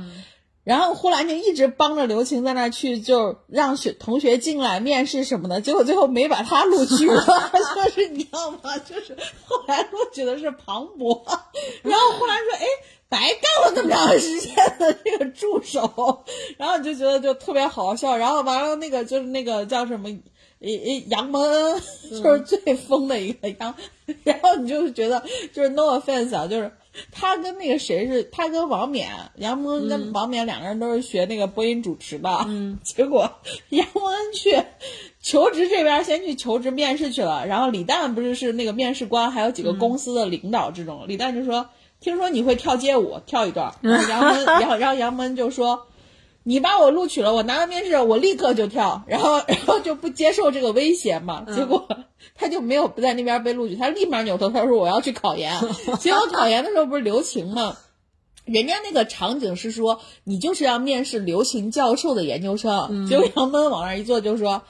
[0.66, 7.24] 然后呼兰就一直帮着刘晴在那儿去，就让学同学进来面试什么的，结果最后没把他录取了，
[7.76, 8.76] 就是你知道吗？
[8.78, 11.24] 就是后来录取的是庞博，
[11.82, 12.66] 然后呼兰说：“哎，
[13.08, 16.24] 白干了那么长时间的这个助手。”
[16.58, 18.16] 然后你就觉得就特别好笑。
[18.16, 20.08] 然后完了那个就是那个叫什么，
[20.58, 23.72] 诶诶，杨蒙恩就是最疯的一个杨，
[24.24, 26.72] 然后你就觉得就是 no offense 啊，就是。
[27.12, 28.22] 他跟那个谁是？
[28.24, 32.28] 他跟王冕、杨蒙恩跟王冕两个人都是学那个播音主持的。
[32.46, 33.30] 嗯， 结果
[33.70, 34.56] 杨蒙恩去
[35.20, 41.04] 求职这边先去求职面试去了，然后李诞不是是那个面试官，还有几个公司的领导这种。
[41.06, 41.68] 李诞就说
[42.00, 43.74] ：“听说你会跳街舞，跳一段。
[43.82, 45.86] 然后杨蒙，然后然后杨蒙就说。
[46.48, 51.88] 你把我录取了，我拿到面试，我立刻就跳，然后 然后就不接受这个威胁嘛，结果
[52.36, 55.52] 他就没有不在那边被录取，他立马扭头，他说我要去考研，
[55.98, 57.76] 结果考研的时候不是留情吗？
[58.46, 64.62] 人家那个场景是说你就是要面试刘琴教授的研究生，结果杨奔往那儿一坐就说。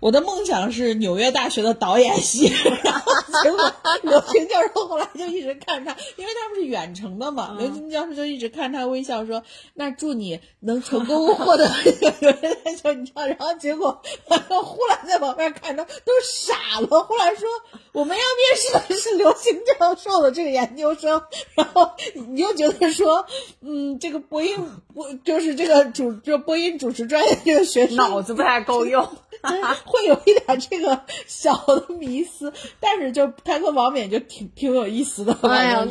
[0.00, 3.12] 我的梦想是纽约大学的导演系，然 后
[3.42, 3.72] 结果
[4.02, 12.32] 刘婷教授后来就一直看他，因为他们是远程的嘛，刘婷教授就一直看他微笑说：“那祝你能成功获得纽约
[12.64, 12.92] 大学。
[12.92, 17.02] ”你知道，然后结果忽然在旁边看他都傻了。
[17.04, 17.48] 忽然说
[17.94, 21.22] ：“我们要面试的是刘星教授的这个研究生。
[21.54, 23.24] ”然后你又觉得说
[23.62, 24.56] ：“嗯，这个播音
[24.92, 29.08] 播就是这个主就播音主持专业这个学生脑子不太够用。”
[29.84, 35.36] 会有一点这个小的迷思，但是就他跟王冕就挺挺有意思的。
[35.42, 35.86] 哎呀，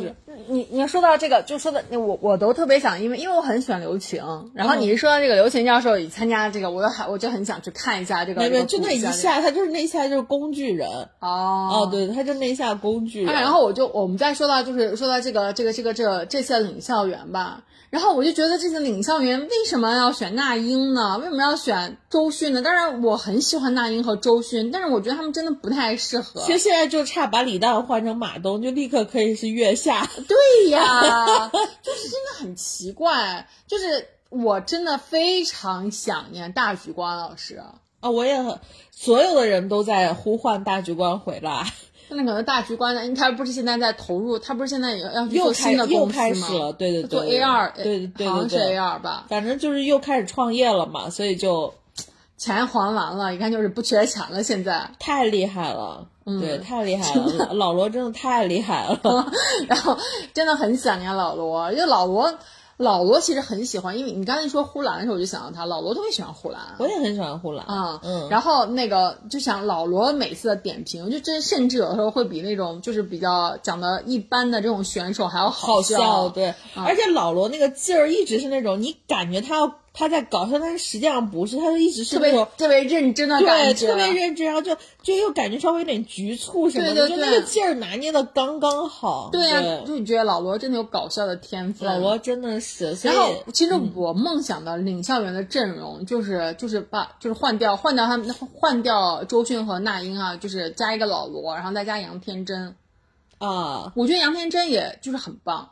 [0.48, 4.22] 你你说到这个，就说的我我都特别想，因为因为我很喜欢刘晴，
[4.54, 8.40] 然后你一说到这个刘晴教授参加这个，我还我就很想去看一下这个。
[8.40, 10.88] 没有，就那一下，他就是那一下就是工具人。
[11.20, 13.32] 哦哦，对，他就那一下工具人。
[13.32, 17.62] 然后我就我们再说到就是说到这个这个这个这个这次领校园吧。
[17.90, 21.16] 然后我就觉得这次领校园为什么要选那英呢？
[21.18, 22.60] 为什么要选周迅呢？
[22.60, 26.40] 当然我很喜欢那英和周迅，但是我觉得他们真的不太适合。
[26.44, 30.04] 其实现在就差把李诞换成马东，就立刻可以是月下。
[30.26, 30.80] 对呀，
[31.82, 33.46] 就是真的很奇怪。
[33.66, 37.56] 就是我真的非常想念大局观老师
[38.00, 38.10] 啊！
[38.10, 38.58] 我也很，
[38.90, 41.72] 所有的人都在呼唤大局观回来。
[42.10, 43.14] 那可能大局观呢？
[43.16, 46.48] 他不是现在在投入，他不是现在要要去做新的公司吗？
[46.76, 49.24] 对对对，做 A 二，对对对，好像是 A 二吧。
[49.30, 51.72] 反正就是又开始创业了嘛，所以就
[52.36, 54.42] 钱还完了，一看就是不缺钱了。
[54.42, 59.32] 现在太厉害了，嗯对，太厉害了， 老罗真的太厉害了。
[59.68, 59.96] 然后
[60.32, 62.34] 真的很想念老罗，因为老罗。
[62.76, 65.64] 老罗其实很喜欢，因为你刚才说呼兰的时候，我就想到他。
[65.64, 68.00] 老罗特别喜欢呼兰，我也很喜欢呼兰啊。
[68.02, 76.28] 嗯，然后那个就想老罗每次的点评，就真甚至有的时候会比那种就是比较讲的一般的这种选手还要好笑。
[76.30, 79.72] 对，而且老罗那个劲儿一直是那种你感觉他要。
[79.96, 89.30] 他在搞笑，但是实际上不是，他就一直是特别特别认真的感觉，对，特别认真，然后就就又感觉稍微有点局促什么的，就那个劲儿拿捏的刚刚好。
[89.30, 91.84] 对呀，就觉得老罗真的有搞笑的天赋。
[91.84, 92.92] 老罗真的是。
[93.04, 102.74] 然后，其实我梦想的领校园的阵容就是就是把就是换掉换掉他们换掉周迅和那英啊，就是加一个老罗，然后再加杨天真。
[103.38, 105.70] 啊，我觉得杨天真也就是很棒。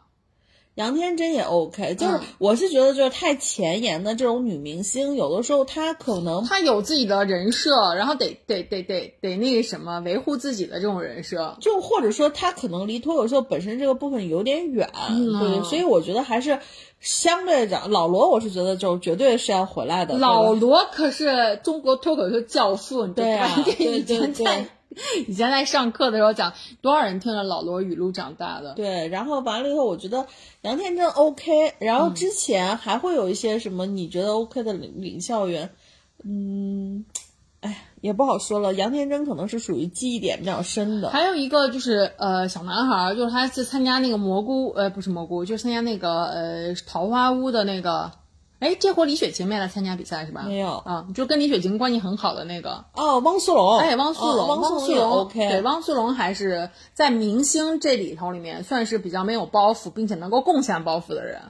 [0.74, 16.58] 杨天真也 OK，就是我是觉得就是太前沿的这种女明星，有的时候她可能她有自己的人设，然后得得得得得那个什么维护自己的这种人设，就或者说她可能离脱口秀本身这个部分有点远，对，所以我觉得还是
[17.00, 20.16] 相对讲，老罗我是觉得就绝对是要回来的。
[20.16, 24.66] 老罗可是中国脱口秀教父，对啊，对对对。
[25.26, 28.74] 以前在上课的时候讲，多少人听着老罗语录长大的？
[28.74, 30.26] 对，然后完了以后，我觉得
[30.62, 35.70] 杨天真 OK，然后之前还会有一些什么你觉得 OK 的领领校园，
[36.24, 37.04] 嗯，
[37.60, 38.74] 哎，也不好说了。
[38.74, 41.10] 杨天真可能是属于记忆点比较深的。
[41.10, 48.12] 还有一个就是呃小男孩，就是他去参加那个蘑菇，呃不是蘑菇，就是参加那个呃桃花坞的那个。
[48.62, 50.44] 哎，这回李雪琴没来参加比赛是吧？
[50.46, 53.78] 没有啊，就跟李雪琴关系很好的那个哦，汪苏泷。
[53.78, 55.48] 哎，汪苏泷，汪苏泷，OK。
[55.48, 61.40] 对，汪苏泷还是在明星这里头里面算是比较没有包袱，并且能够贡献包袱的人。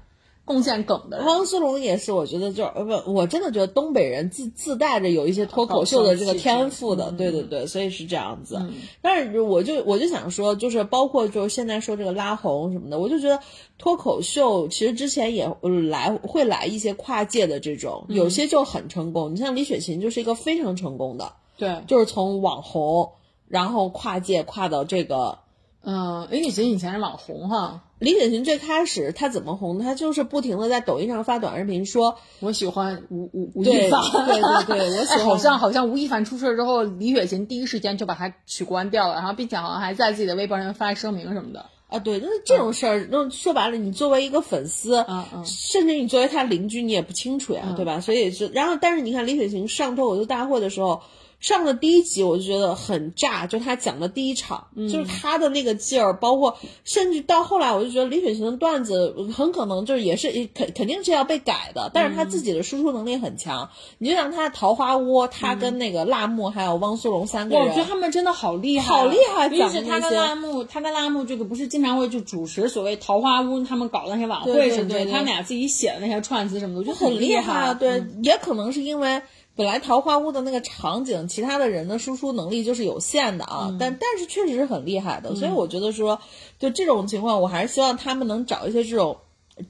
[0.45, 8.61] 贡献梗的汪苏泷也是，我觉得就呃不，我真的觉得东北人自自带着有一些脱口秀的这个天赋的，对对对，所以是这样子。
[9.01, 13.39] 但是我就我就想说，就是包括就是现在说这个拉红什么的，我就觉得
[13.79, 15.49] 脱口秀其实之前也
[15.91, 19.33] 来会来一些跨界的这种，有些就很成功。
[19.33, 23.13] 你像李雪琴就是一个非常成功的，对，就是从网红
[23.47, 25.39] 然后跨界跨到这个。
[25.85, 27.83] 嗯，李雪琴以前是网红哈。
[28.03, 29.79] 李雪琴最开始她怎么红？
[29.79, 34.01] 她就是不停的在抖音上发短视频，说我喜欢吴吴吴亦凡。
[34.27, 35.25] 对对对， 我喜欢。
[35.25, 41.67] 好像好像吴亦凡出事之后，李雪琴第一时间就把他取关掉了，然后并且好像还在自己的微博上发声明什么的。
[41.87, 48.01] 啊，对，那这种事儿，那说白了，你作为一个粉丝，嗯嗯，甚至你作为他邻居，你也不清楚呀，对吧？
[48.01, 51.03] 所以就，然后但是你看李雪琴上脱口秀大会的时候。
[51.43, 63.69] 上了第一集我就觉得很炸，就他讲的第一场，就是他的那个劲儿，包括甚至到后来，我就觉得李雪琴的段子很可能就是也是肯肯定是要被改的，但是他自己的输出能力很强。
[63.99, 77.75] 你就像他《桃花窝》，他跟那个辣目还有汪苏泷三个人，我觉得他们真的好厉害，好厉害尤其是他跟辣目，他跟辣目这个不是经常会去主持所谓桃花坞他们搞的那些晚会什么的，他们俩自己写的那些串词什么的，我觉得很厉害。
[77.75, 79.21] 对，也可能是因为。
[79.55, 86.19] 本来桃花坞的那个场景，其他的人的输出能力就是有限的啊，但但是确实是很厉害的，所以我觉得说，
[86.59, 89.19] 就这种情况，我还是希望他们能找一些这种，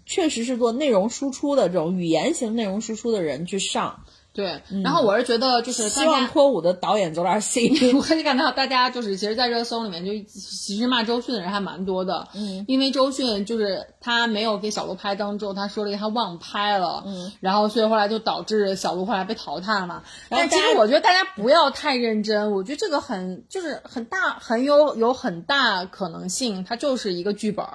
[0.06, 4.04] 确实是做内容输出的这种语言型内容输出的人去上。
[4.34, 7.70] 对，然后我是觉得就是希望脱舞的导演走点心。
[7.94, 12.26] 我可以看到大家就是其实，在热搜里面就其实骂周迅的人还蛮多的。
[12.34, 17.02] 嗯，因为周迅就是他没有给小鹿拍灯之后，他说了一个他忘拍了。
[17.04, 20.02] 嗯，然后所以后来就导致小鹿后来被淘汰嘛。
[20.30, 27.66] 但其实我觉得大家不要太认真，我觉得这个很就是很大很有有很大可能性，它就是一个剧本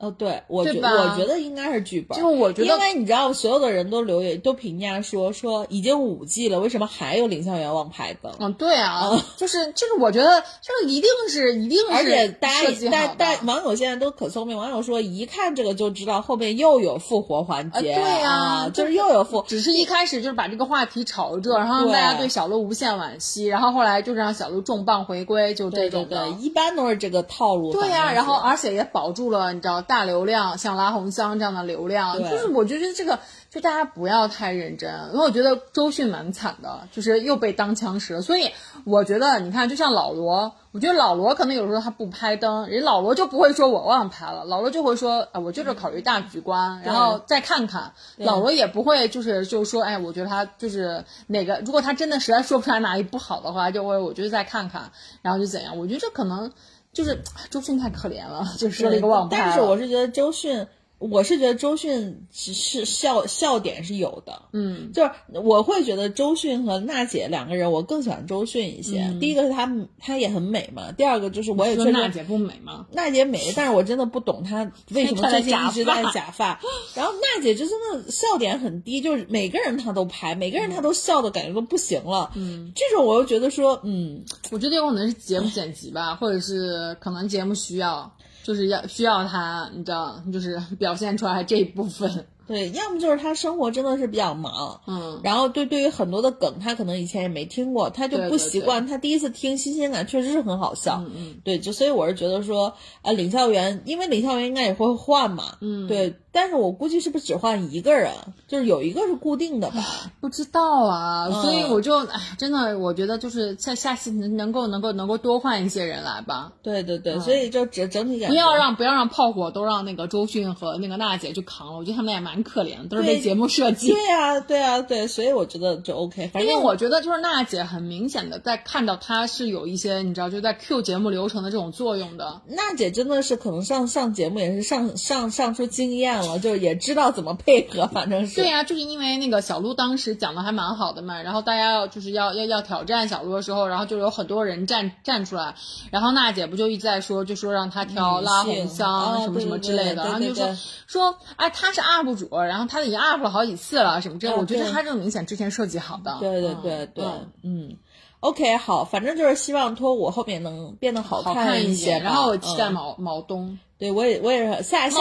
[0.00, 0.06] 儿。
[0.06, 8.34] 哦，对，我觉我觉得应该是剧本，就我觉得，因为你知道，所有的人都留言都评价说说已经五季了，为什么还有领校园忘拍的？
[8.38, 27.70] 嗯，对啊，就是就是，我觉得这个一定是一定是，而且大家大大网友现在都可聪明，网友说一看这个就知道后面又有复活环节，对呀，就是又有复，只是一开始就是把这个话题炒热，然后让大家对小鹿无限惋惜，然后后来就让小鹿重磅回归，就这种的，一般都是这个套路。
[27.74, 29.84] 对呀，然后而且也保住了，你知道。
[29.90, 33.18] 大流量像拉红箱这样的流量，就是我觉得这个
[33.50, 38.22] 就大家不要太认真，因为我觉得周迅蛮惨的，就是又被当枪使了。
[38.22, 38.48] 所以
[38.84, 47.92] 我觉得你看，就像老罗，我觉得老罗可能有时候他不拍灯，人老罗就不会说我忘拍了，老罗就会说啊，我就是考虑大局观，然后再看看。
[48.18, 55.76] 老罗也不会就是就是说，哎，我觉得他就是哪个，如果他真的实在说不出来哪里不好的话，就会我觉得再看看，然后就怎样。
[55.76, 56.52] 我觉得这可能。
[56.92, 59.36] 就是 周迅太可怜了，就说了一个忘拍。
[59.36, 60.66] 但是我是觉得周迅。
[61.00, 69.16] 我是觉得周迅是笑笑点是有的，嗯，就是我会觉得周迅和娜姐两个人，我更喜欢周迅一些。
[69.18, 69.66] 第一个是她
[69.98, 72.86] 她也很美嘛，第二个就是我也觉得娜姐不美吗？
[72.92, 76.60] 娜姐美，但是我真的不懂她为什么最近一直戴假发。
[76.94, 82.30] 然后娜姐就真的笑点很低，就是每个人她都拍，每个人她都笑的感觉都不行了。
[82.34, 88.14] 嗯，这种我又觉得说，嗯，我觉得有可能是节目剪辑吧，或者是可能节目需要。
[88.42, 92.26] 就是要需要他，你知道，就是表现出来这一部分。
[92.50, 106.16] 对，要么就是他生活真的是比较忙，嗯，然后对对于很多的梗，他可能以前也没听过，他就不习惯，他第一次听，新鲜感确实是很好笑，嗯嗯，对，就所以我是觉得说，呃，领校园，因为领校园应该也会换嘛，嗯，对。
[106.32, 108.12] 但是我估计是不是只换一个人，
[108.46, 109.84] 就是有一个是固定的吧？
[110.20, 116.52] 不知道啊，所以我就哎，真的，我觉得就是下下次能能够能够能够多换一些人来吧。
[116.62, 123.92] 对对对，所以就整整体感不要让不要让炮火都让那个周迅和那个娜姐去扛了，我觉得他们俩蛮可怜，都是被节目设计。
[123.92, 126.30] 对呀对呀对，所以我觉得就 OK。
[126.34, 132.40] 因为我觉得就是娜姐很明显的在看到她是有一些你知道就在 Q 节目流程的这种作用的。
[132.46, 137.10] 娜姐真的是可能上上节目也是上上上出经验了，就也知道。
[137.10, 145.54] 怎么配合，反正是对呀，就是因为那个小鹿当时讲的还蛮好的嘛，然后大家要就是要要要挑战小鹿的时候，然后就有很多人站站出来，
[145.90, 157.04] 然后娜姐不就一直在说，就说让她挑拉红香什么什么之类的，然后就说说哎她是 UP 主，然后他已经 UP 了好几次了什么这，我觉得他这个明显之前设计好的，对对对对，
[157.42, 157.76] 嗯
[158.20, 163.58] ，OK 好，反正就是希望脱我后面能变得好看一些，然后我期待毛毛东。
[163.78, 164.98] 对，我也我也是下下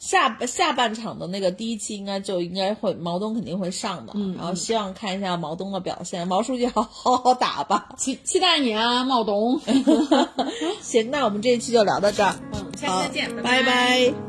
[0.00, 9.60] 下下半场的那个第一期应该就应该会毛东肯定会上的，然后希望看一下毛东的表现，毛书记好好好打吧，期期待你啊，毛东。
[10.82, 14.27] 行，那我们这一期就聊到这儿，嗯，下期再见，拜拜。